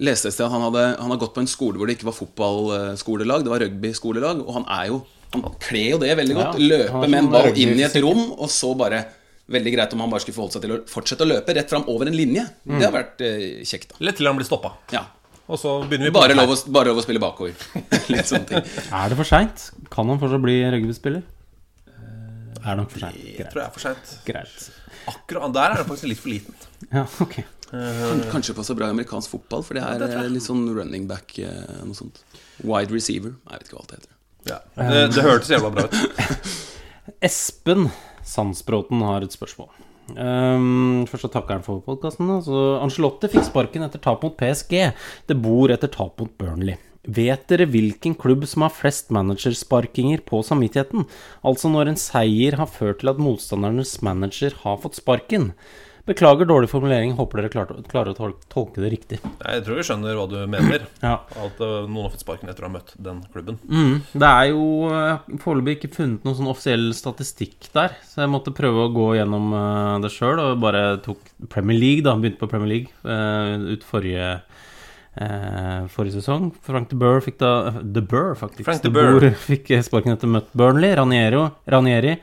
[0.00, 2.08] leste et sted at han hadde, han hadde gått på en skole hvor det ikke
[2.08, 5.00] var fotballskolelag, det var rugbyskolelag, og han er jo
[5.34, 6.58] Han kler jo det veldig godt.
[6.58, 9.04] Ja, Løpe med en sånn ball inn i et rom, og så bare
[9.50, 11.82] Veldig greit om han bare skulle forholde seg til å fortsette å løpe rett fram
[11.90, 12.44] over en linje.
[12.70, 13.96] Det har vært eh, kjekt, da.
[13.98, 14.70] Eller til han blir stoppa.
[14.94, 15.00] Ja.
[15.50, 17.56] Og så begynner vi på Bare lov, å, bare lov å spille bakover.
[18.14, 18.68] Litt sånne ting.
[18.94, 19.64] Er det for seint?
[19.90, 21.24] Kan han fortsatt bli rugbyspiller?
[22.60, 23.18] Er det nok for seint?
[23.40, 24.14] Det tror jeg er for seint.
[24.28, 24.68] Greit.
[25.10, 26.54] Akkurat der er han faktisk litt for liten.
[26.94, 27.40] Ja, ok.
[27.72, 30.62] Kan- Kanskje passe bra i amerikansk fotball, for det er det tror eh, litt sånn
[30.78, 32.22] running back, eh, noe sånt.
[32.62, 33.34] Wide receiver.
[33.50, 34.14] Jeg vet ikke hva alt heter.
[34.48, 34.60] Ja.
[34.74, 36.50] Det, det hørtes jævla bra ut.
[37.28, 37.88] Espen
[38.26, 39.70] Sandsbråten har et spørsmål.
[40.10, 42.30] Um, først så takker han for podkasten.
[42.30, 44.76] Angelotti fikk sparken etter tap mot PSG.
[45.28, 46.78] Det bor etter tap mot Burnley.
[47.00, 51.06] Vet dere hvilken klubb som har flest managersparkinger på samvittigheten?
[51.46, 55.50] Altså når en seier har ført til at motstandernes manager har fått sparken.
[56.10, 59.18] Beklager dårlig formulering, håper dere klarer, klarer å tolke det riktig.
[59.22, 60.86] Jeg tror vi skjønner hva du mener.
[61.00, 61.20] Ja.
[61.38, 63.60] At eh, noen har fått sparken etter å ha møtt den klubben.
[63.70, 68.32] Mm, det er jo eh, foreløpig ikke funnet noen sånn offisiell statistikk der, så jeg
[68.32, 72.16] måtte prøve å gå gjennom eh, det sjøl, og bare tok Premier League, da.
[72.18, 74.32] Begynte på Premier League ut forrige
[75.94, 76.50] Forrige sesong.
[76.66, 77.52] Frank de Burr fikk da
[77.82, 78.66] De Burr, faktisk.
[78.68, 79.30] Frank de Boer.
[79.46, 80.94] fikk sparken etter møtt Burnley.
[80.98, 82.14] Raniero, Ranieri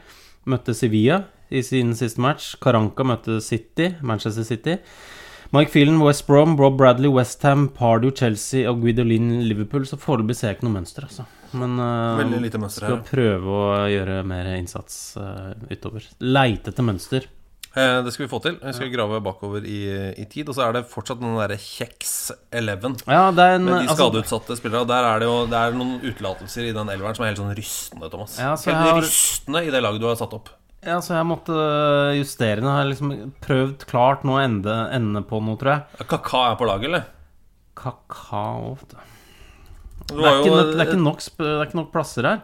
[0.48, 2.56] møtte Sevilla i sin siste match.
[2.64, 4.78] Karanka møtte City, Manchester City.
[5.56, 9.86] Mike Phelan, West Brom, Rob Bradley, Westham, Pardew, Chelsea og Guidolin, Liverpool.
[9.88, 11.24] Så foreløpig ser jeg ikke noe mønster, altså.
[11.56, 12.20] Men uh,
[12.60, 16.04] mønster skal prøve å gjøre mer innsats uh, utover.
[16.20, 17.30] Leite etter mønster.
[17.78, 18.58] Eh, Det skal vi få til.
[18.62, 19.80] Vi skal grave bakover i,
[20.18, 20.50] i tid.
[20.50, 22.14] Og så er det fortsatt den derre Kjeks
[22.52, 24.82] 11 Ja, en, med de altså- skadeutsatte spillere.
[24.84, 27.42] Og der er det jo det er noen utelatelser i den elveren som er helt
[27.44, 28.38] sånn rystende, Thomas.
[28.42, 30.50] Ja, så helt har- rystende i det laget du har satt opp.
[30.88, 32.70] Ja, så jeg måtte eh, justere den.
[32.70, 33.14] Jeg har liksom
[33.44, 36.08] prøvd klart nå å ende, ende på noe, tror jeg.
[36.08, 37.10] Kaka er på laget, eller?
[37.78, 39.02] Kakao vet du.
[40.08, 42.40] Det er, ikke, nok- det, er ikke nok, det er ikke nok plasser her.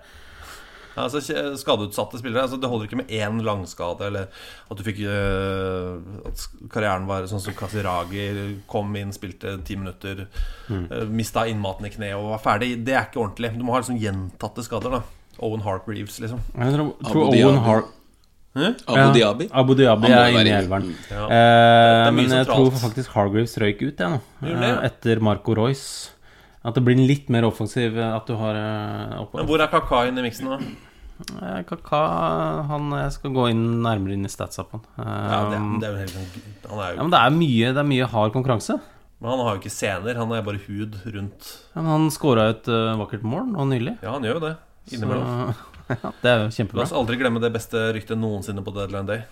[0.99, 1.21] Altså
[1.57, 2.43] Skadeutsatte spillere.
[2.45, 4.27] Altså Det holder ikke med én langskade, eller
[4.69, 5.95] at du fikk uh,
[6.29, 8.27] At karrieren var sånn som Kasiragi
[8.69, 10.27] kom inn, spilte ti minutter,
[10.69, 10.83] Mm.
[10.91, 12.75] uh, mista innmaten i kneet og var ferdig.
[12.85, 13.49] Det er ikke ordentlig.
[13.57, 14.99] Du må ha liksom gjentatte skader.
[14.99, 15.01] da
[15.43, 16.39] Owen Hargreaves, liksom.
[16.59, 17.81] Jeg tror, tror Owen Har...
[18.53, 18.73] Hm?
[18.85, 19.47] Abu Dhabi?
[19.51, 20.61] Abu Dhabi Han må er være inne i inne.
[20.61, 20.83] elveren.
[20.85, 20.95] Mm.
[21.09, 21.23] Ja.
[21.25, 24.19] Eh, mye men jeg tror faktisk Hargreaves røyk ut, jeg nå.
[24.43, 24.75] Gjorde det, ja?
[24.79, 26.09] Eh, etter Marco Royce.
[26.63, 29.59] At det blir en litt mer offensiv eh, At du har eh, opp- Men hvor
[29.59, 30.59] er Kaka inn i miksen da?
[31.41, 31.99] Eh, Kaka
[32.69, 34.85] han, Jeg skal gå inn nærmere inn i statsa på han.
[34.95, 37.73] Eh, Ja, det, det er jo helt sånn Han er jo men det er mye,
[37.73, 38.77] det er mye hard konkurranse.
[39.19, 42.67] Men han har jo ikke sener, han er bare hud rundt men han scora et
[42.67, 43.97] eh, vakkert mål nå nylig.
[44.03, 44.55] Ja, han gjør jo det.
[44.93, 45.53] Innimellom.
[45.55, 46.83] Så, ja, det er jo La kjempebra.
[46.87, 49.23] oss aldri glemme det beste ryktet noensinne på Deadline Day.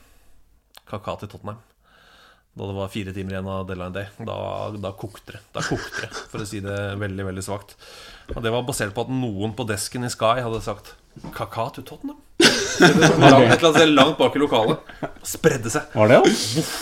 [0.89, 1.59] Kaka til Tottenham.
[2.51, 4.07] Da det var fire timer igjen av Deadline Day.
[4.27, 4.35] Da,
[4.83, 5.41] da kokte det.
[5.55, 7.77] Da kokte det, for å si det veldig veldig svakt.
[8.35, 10.93] Og det var basert på at noen på desken i Sky hadde sagt
[11.35, 12.19] Kaka til Tottenham?
[12.41, 12.91] Det
[13.21, 14.91] var langt, et eller annet langt bak i lokalet.
[15.27, 15.87] Spredde seg.
[15.95, 16.19] Var det.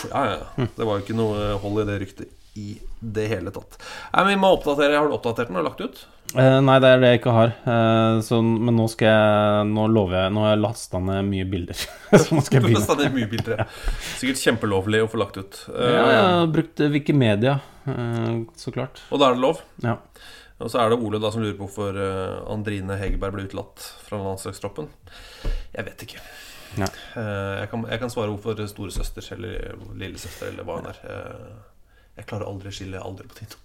[0.09, 0.67] Ja, ja, ja.
[0.77, 2.67] Det var jo ikke noe hold i det ryktet i
[2.99, 3.77] det hele tatt.
[4.13, 4.97] Nei, men Vi må oppdatere.
[4.97, 6.01] Har du oppdatert den og lagt ut?
[6.37, 7.53] Eh, nei, det er det jeg ikke har.
[7.73, 11.47] Eh, så, men nå skal jeg Nå lover jeg Nå har jeg lasta ned mye
[11.49, 11.79] bilder.
[12.21, 12.97] så nå skal jeg begynne.
[13.01, 13.63] ned mye bilder.
[13.63, 13.69] ja.
[14.19, 15.61] Sikkert kjempelovlig å få lagt ut.
[15.73, 19.01] Ja, jeg har brukt Wikimedia, eh, så klart.
[19.09, 19.63] Og da er det lov?
[19.85, 19.97] Ja.
[20.59, 23.85] Og så er det Ole da som lurer på hvorfor eh, Andrine Hegerberg ble utelatt
[24.03, 24.91] fra landslagstroppen.
[25.71, 26.21] Jeg vet ikke.
[26.77, 26.85] Eh,
[27.63, 30.99] jeg, kan, jeg kan svare hvorfor storesøster eller lillesøster eller hva hun er.
[32.19, 33.57] Jeg klarer aldri å skille alder på Tito.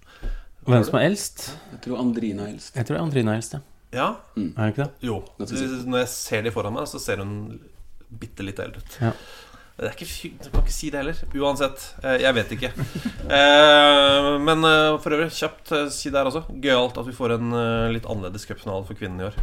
[0.65, 1.49] Hvem som er eldst?
[1.75, 2.77] Jeg tror Andrina er eldst.
[2.79, 3.61] Jeg tror Andrina er eldst, ja.
[3.95, 5.07] Ja, Er det ikke det?
[5.07, 5.21] jo.
[5.39, 7.35] Når jeg ser de foran meg, så ser hun
[8.11, 8.97] bitte litt eldre ut.
[9.03, 9.11] Ja.
[9.77, 10.29] Det er ikke fy...
[10.39, 11.21] Du kan ikke si det heller.
[11.35, 11.85] Uansett.
[12.07, 12.71] eh, Jeg vet ikke.
[13.27, 16.45] Eh, Men eh, for øvrig, kjapt si si der også.
[16.63, 17.51] Gøyalt at vi får en
[17.95, 19.39] litt annerledes cupfinale for kvinnene i år.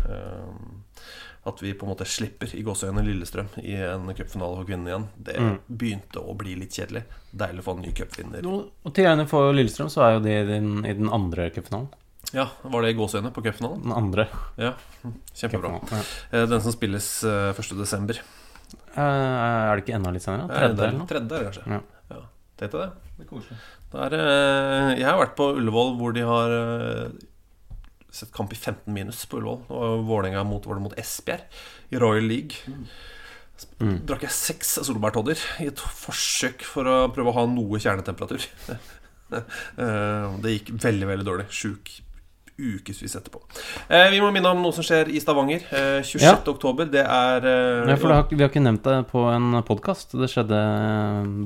[1.44, 4.88] Eh, At vi på en måte slipper i gåseøynene Lillestrøm i en cupfinale for kvinnene
[4.92, 5.08] igjen.
[5.18, 5.58] Det Mm.
[5.76, 7.04] begynte å bli litt kjedelig.
[7.36, 8.46] Deilig å få en ny cupvinner.
[8.86, 11.88] Og til gjerne for Lillestrøm så er jo det i den, i den andre cupfinalen.
[12.34, 13.82] Ja, var det i gåseøynene på cupfinalen?
[13.82, 14.28] Den andre.
[14.58, 14.74] Ja,
[15.36, 15.80] kjempebra.
[15.82, 17.76] cupfinalen, Eh, Den som spilles eh, 1.
[17.78, 18.20] desember.
[18.96, 20.48] Eh, er det ikke enda litt senere?
[20.48, 21.08] Tredje det er- eller noe?
[21.08, 21.68] Tredje, kanskje.
[21.68, 21.82] Ja.
[22.12, 22.22] Ja.
[22.58, 22.92] Tenkte det.
[23.92, 27.10] Det er, eh, jeg har vært på Ullevål hvor de har eh,
[28.12, 29.64] sett kamp i 15 minus på Ullevål.
[29.68, 31.48] Det var Vålerenga mot, var mot Esbjerg
[31.90, 32.76] i Royal League.
[33.82, 34.00] Mm.
[34.10, 38.48] Drakk jeg seks solbærtodder i et forsøk for å prøve å ha noe kjernetemperatur.
[39.32, 41.46] Eh, det gikk veldig, veldig dårlig.
[41.56, 41.88] Sjuk
[42.62, 43.42] ukevis etterpå.
[43.90, 45.66] Eh, vi må minne om noe som skjer i Stavanger.
[45.74, 46.22] Eh, 26.
[46.24, 46.36] Ja.
[46.54, 46.86] oktober.
[46.94, 50.14] Det er eh, Ja, for det har, vi har ikke nevnt det på en podkast.
[50.18, 50.62] Det skjedde,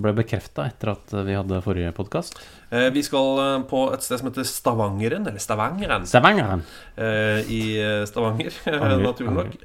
[0.03, 2.39] ble bekrefta etter at vi hadde forrige podkast.
[2.71, 6.63] Eh, Vi skal eh, på et sted som heter Stavangeren, eller Stavangeren, Stavangeren.
[6.97, 7.61] eh, i
[8.09, 9.55] Stavanger, Anger, naturlig nok.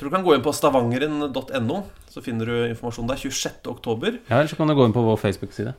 [0.00, 3.18] Tror du kan gå inn på stavangeren.no, så finner du informasjon der.
[3.20, 3.68] 26.
[3.70, 4.16] oktober.
[4.30, 5.74] Ja, eller så kan du gå inn på vår Facebook-side.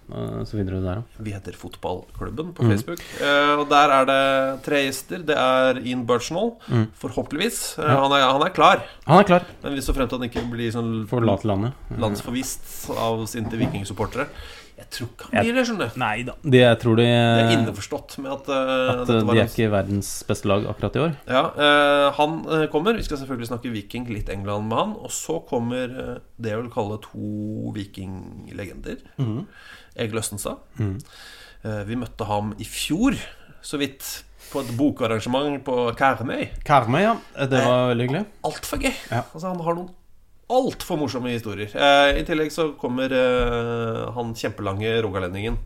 [0.48, 1.26] Så finner du det der også.
[1.26, 2.70] Vi heter Fotballklubben på Mm.
[2.72, 3.02] Facebook.
[3.20, 5.26] Eh, Og der er det tre gjester.
[5.26, 6.88] Det er Ian Birchnall, Mm.
[7.02, 7.78] forhåpentligvis.
[7.80, 8.00] Eh, Ja.
[8.06, 8.84] Han, er, han er klar.
[9.08, 9.44] Han er klar.
[9.64, 11.08] Men hvis så frem til han ikke blir sånn
[11.44, 11.74] landet.
[11.98, 14.28] landsforvist av sinte vikingsupportere
[14.82, 15.98] Jeg tror ikke han blir det, skjønner du.
[16.02, 16.36] Nei da.
[16.42, 20.10] De, jeg tror de Det er innforstått med at, uh, At de er ikke verdens
[20.28, 21.14] beste lag akkurat i år.
[21.30, 22.98] Ja, uh, han eh, kommer.
[22.98, 24.96] Vi skal selvfølgelig snakke Viking, litt England med han.
[24.98, 29.06] Og så kommer uh, det jeg vil kalle to vikinglegender.
[29.22, 29.46] Mm.
[30.02, 30.66] Egil Østenstad.
[30.82, 30.98] Mm.
[31.86, 33.14] Vi møtte ham i fjor,
[33.62, 34.08] så vidt,
[34.50, 36.48] på et bokarrangement på Karmøy.
[36.66, 37.14] Karmøy, ja.
[37.46, 38.24] Det var veldig hyggelig.
[38.50, 38.96] Altfor gøy.
[39.12, 39.22] Ja.
[39.28, 39.92] Altså, han har noen
[40.52, 41.72] altfor morsomme historier.
[41.76, 45.58] Eh, I tillegg så kommer eh, han kjempelange rogalendingen.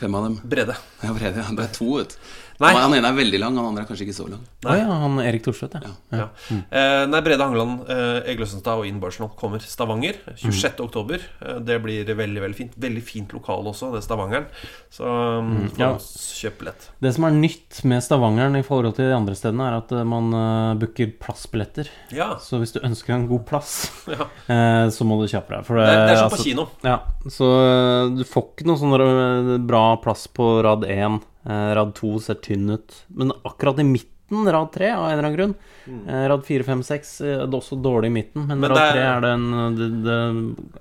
[0.00, 0.40] Hvem av dem?
[0.44, 0.76] Brede.
[1.00, 1.40] Ja, Brede.
[1.40, 1.54] Ja.
[1.56, 2.32] Det er to, vet du.
[2.62, 2.72] Nei.
[2.76, 4.42] Han ene er veldig lang, han andre er kanskje ikke så lang.
[4.64, 5.92] Nei, ja, han Erik Thorstvedt, ja.
[6.16, 6.26] Ja.
[6.48, 10.80] Eh, nei, Brede Hangeland, eh, Egil og Inn Barsenholt kommer Stavanger 26.
[10.84, 11.20] oktober.
[11.42, 12.78] Eh, det blir veldig veldig fint.
[12.80, 14.46] Veldig fint lokal også, det Stavangeren.
[14.92, 15.90] Så um, får ja.
[15.92, 16.88] man kjøpe billett.
[17.04, 20.06] Det som er nytt med Stavangeren i forhold til de andre stedene, er at eh,
[20.08, 21.90] man uh, booker plassbilletter.
[22.16, 22.32] Ja.
[22.42, 23.76] Så hvis du ønsker en god plass,
[24.16, 24.28] Ja.
[24.48, 25.66] eh, så må du kjøpe deg.
[25.68, 26.68] For Det er- det er som på kino.
[26.86, 26.98] Ja,
[27.28, 31.20] så eh, du får ikke noe sånn eh, bra plass på rad 1.
[31.46, 33.04] Eh, rad 2 ser tynn ut.
[33.14, 35.54] Men akkurat i midten, rad 3, av en eller annen grunn.
[35.86, 36.00] Mm.
[36.32, 38.96] rad 4, 5, 6 eh, det er også dårlig i midten, men, Men rad er-
[38.96, 40.16] 3 er det, en, det, det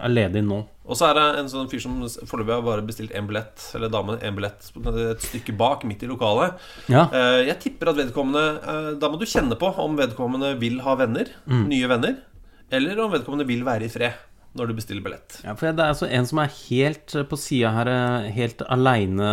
[0.02, 0.64] er ledig nå.
[0.86, 2.00] Og så er det en sånn fyr som
[2.30, 4.66] foreløpig har bare bestilt én billett, eller dame, én billett
[5.14, 6.58] et stykke bak, midt i lokalet.
[6.90, 7.06] Ja.
[7.14, 10.96] Eh, Jeg tipper at vedkommende eh, Da må du kjenne på om vedkommende vil ha
[10.96, 11.68] venner, Mm.
[11.70, 12.16] nye venner,
[12.72, 14.14] eller om vedkommende vil være i fred
[14.56, 15.40] når du bestiller billett.
[15.44, 18.62] Ja, for det er altså en som er helt eh, på sida her, eh, helt
[18.72, 19.30] aleine,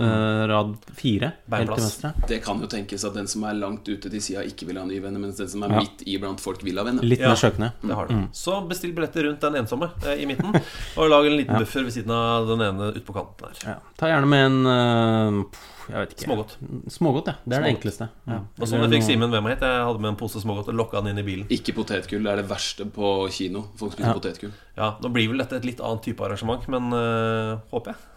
[0.00, 1.82] eh, rad 4, helt til Beinplass.
[1.84, 2.12] venstre.
[2.28, 4.86] Det kan jo tenkes at den som er langt ute til sida, ikke vil ha
[4.88, 5.82] nye venner, mens den som er Ja.
[5.84, 7.02] midt iblant folk, vil ha venner.
[7.04, 7.72] Litt mer søkende.
[7.82, 8.14] Det har du.
[8.14, 8.28] Mm.
[8.32, 10.54] Så bestill billetter rundt den ensomme eh, i midten,
[10.96, 11.58] og lag en liten Ja.
[11.60, 13.74] buffer ved siden av den ene ute på kanten her.
[13.74, 13.76] Ja.
[13.98, 15.44] Ta gjerne med en uh,
[15.88, 16.24] Jeg vet ikke.
[16.26, 16.52] Smågodt.
[16.94, 17.34] Smågodt, ja.
[17.44, 18.06] Det er det enkleste.
[18.28, 18.38] Ja.
[18.60, 20.76] Og som jeg fikk Simen med meg hit, jeg hadde med en pose smågodt og
[20.78, 21.46] lokka han inn i bilen.
[21.54, 22.22] Ikke potetgull.
[22.22, 23.64] Det er det verste på kino.
[23.80, 24.14] Folk spiser Ja.
[24.18, 24.52] potetgull.
[24.76, 28.08] Ja, Nå blir vel dette et litt annet type arrangement, men øh, håper jeg.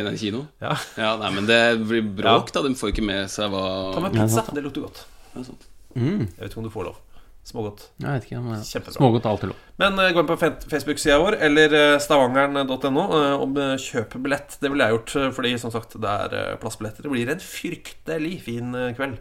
[0.00, 0.46] En enn kino?
[0.64, 0.74] Ja.
[0.96, 1.14] ja.
[1.20, 2.62] Nei, men det blir bråk, da.
[2.64, 3.64] De får ikke med seg hva
[3.94, 4.46] Ta med pizza.
[4.50, 5.04] Det lukter godt.
[5.34, 5.66] Sant.
[5.94, 6.24] Mm.
[6.26, 7.00] Jeg vet ikke om du får lov.
[7.44, 7.90] Smågodt.
[8.00, 8.52] Jeg vet ikke om.
[8.64, 8.94] Kjempebra.
[8.96, 9.64] Smågodt er alltid lov.
[9.82, 14.56] Men uh, gå inn på Facebook-sida vår eller eh, stavangeren.no uh, og eh, kjøp billett.
[14.62, 17.04] Det ville jeg gjort, fordi som sagt, det er plassbilletter.
[17.04, 19.20] Det blir en fryktelig fin kveld.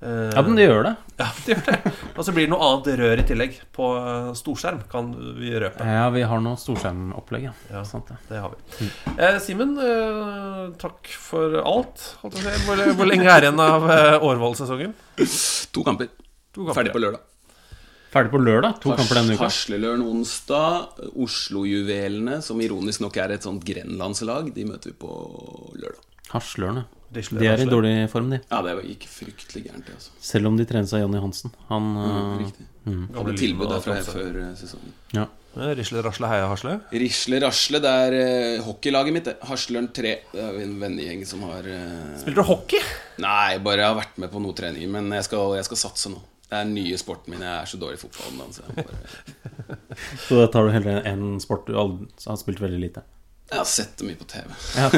[0.00, 0.94] Ja, men det gjør det.
[1.20, 1.94] Ja, det gjør det.
[2.16, 3.58] Og så blir det noe annet rør i tillegg.
[3.76, 3.92] På
[4.40, 5.86] storskjerm, kan vi røpe.
[5.86, 7.54] Ja, vi har noe storskjermopplegg, ja.
[7.70, 8.16] Ja, Sant det.
[8.32, 8.90] det har vi.
[9.14, 12.06] Eh, Simen, eh, takk for alt.
[12.24, 14.96] Hvor, hvor lenge er igjen av eh, Årvoll-sesongen?
[15.20, 16.08] To kamper.
[16.56, 17.29] To kamper, Ferdig på lørdag.
[18.10, 18.80] Ferdig på lørdag?
[18.82, 19.46] To kamper denne uka?
[19.46, 21.02] Hasleløren onsdag.
[21.14, 25.10] Oslo-juvelene, som ironisk nok er et sånt grenlandslag, de møter vi på
[25.78, 26.00] lørdag.
[26.32, 26.86] Haslørene.
[27.10, 28.38] Rislør, De er i dårlig form, de.
[28.52, 30.12] Ja, det gikk fryktelig gærent, det, altså.
[30.22, 31.50] Selv om de trener seg Jonny Hansen.
[31.68, 32.66] Han Mm, eh, riktig.
[32.86, 33.00] mm.
[33.16, 34.92] Hadde tilbud derfra før eh, sesongen.
[35.16, 35.24] Ja.
[35.74, 36.76] Risle, rasle, heia, hasle.
[36.94, 38.14] Risle Rasle, det er
[38.60, 39.24] uh, hockeylaget mitt.
[39.24, 39.34] det.
[39.48, 40.12] Hasløren 3.
[40.30, 42.14] Det er en vennegjeng som har uh...
[42.20, 42.78] Spiller du hockey?
[43.18, 44.88] Nei, bare jeg har vært med på noen treninger.
[44.94, 46.22] Men jeg skal, jeg skal satse nå.
[46.50, 47.44] Det er nye sporten min.
[47.46, 48.40] Jeg er så dårlig i fotball.
[48.52, 48.98] Så bare,
[50.26, 53.04] Så da tar du heller en sport du har spilt veldig lite.
[53.50, 54.52] Jeg har sett det mye på TV.
[54.78, 54.90] Ja.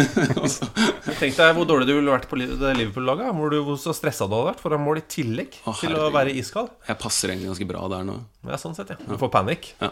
[1.22, 3.30] Tenk deg hvor dårlig du ville vært på Liverpool-laget.
[3.38, 6.10] Hvor, du- hvor så stressa du hadde vært foran mål i tillegg Å, til å
[6.12, 6.68] være iskald.
[6.88, 8.18] Jeg passer egentlig ganske bra der nå.
[8.42, 8.96] Ja, sånn sett, ja.
[9.06, 9.68] Du får panikk.
[9.80, 9.88] Ja.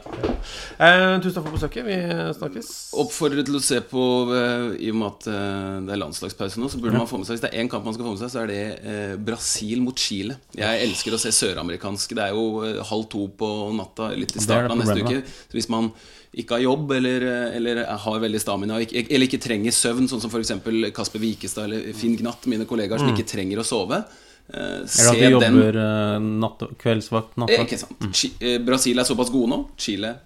[0.83, 1.87] Eh, tusen takk for besøket.
[1.87, 1.97] Vi
[2.37, 2.71] snakkes.
[3.01, 4.05] Oppfordrer til å se på
[4.35, 7.05] eh, I og med at eh, det er landslagspause nå, så burde Ja.
[7.05, 8.43] man få med seg Hvis det er én kamp man skal få med seg, så
[8.43, 10.37] er det eh, Brasil mot Chile.
[10.59, 12.19] Jeg elsker å se søramerikanske.
[12.19, 15.23] Det er jo eh, halv to på natta, litt i starten av neste uke.
[15.47, 15.93] Så hvis man
[16.37, 17.21] ikke har jobb, eller,
[17.57, 20.53] eller har veldig stamina, eller ikke trenger søvn, sånn som f.eks.
[20.95, 23.17] Kasper Wikestad eller Finn Gnatt, mine kollegaer som Mm.
[23.19, 24.05] ikke trenger å sove,
[24.53, 26.41] eh, Eller at de jobber den.
[26.41, 27.67] natt, kveldsvakt, Eh, nattvakt.
[27.73, 27.99] Ikke sant.
[28.13, 29.67] Chi- eh, Brasil er såpass gode nå.
[29.77, 30.17] Chile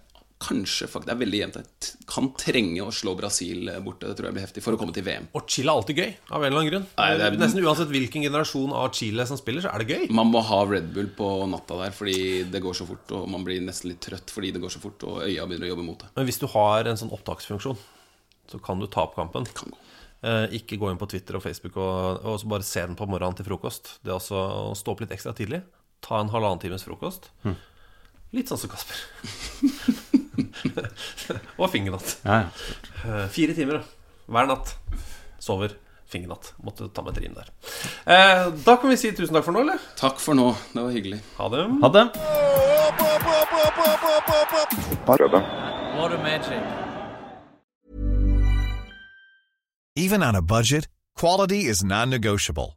[0.45, 1.89] kanskje faktisk, Det er veldig jevnt.
[2.11, 4.07] Kan trenge å slå Brasil eh, borte.
[4.11, 5.27] Det tror jeg blir heftig for å komme til VM.
[5.35, 6.87] Og Chile er alltid gøy, av en eller annen grunn.
[6.99, 10.11] Nei, det er- Nesten uansett hvilken generasjon av Chile som spiller, så er det gøy.
[10.15, 13.45] Man må ha Red Bull på natta der fordi det går så fort, og man
[13.45, 15.99] blir nesten litt trøtt fordi det går så fort, og øya begynner å jobbe mot
[16.05, 16.13] det.
[16.17, 17.77] Men hvis du har en sånn opptaksfunksjon,
[18.51, 19.45] så kan du ta opp kampen.
[19.55, 19.79] Kan gå.
[20.25, 23.05] Eh, ikke gå inn på Twitter og Facebook og, og så bare se den på
[23.09, 23.99] morgenen til frokost.
[24.03, 24.37] Det er også
[24.71, 25.63] å stå opp litt ekstra tidlig.
[26.01, 27.29] Ta en halvannen times frokost.
[27.45, 27.57] Mm.
[28.33, 28.97] Litt sånn som Kasper.
[31.61, 32.17] og fingernatt.
[32.25, 32.49] Ja, ja.
[33.05, 33.83] Eh, fire timer
[34.27, 34.77] hver natt.
[35.43, 35.77] Sover.
[36.11, 36.53] Fingernatt.
[36.63, 37.49] Måtte ta med et der.
[38.07, 39.81] Eh, da kan vi si tusen takk for nå, eller?
[39.99, 40.53] Takk for nå.
[40.73, 41.21] Det var hyggelig.
[41.39, 41.65] Ha det.
[41.83, 42.05] Ha det.
[45.97, 46.63] What a magic.
[49.97, 52.77] Even on a budget, quality is non-negotiable.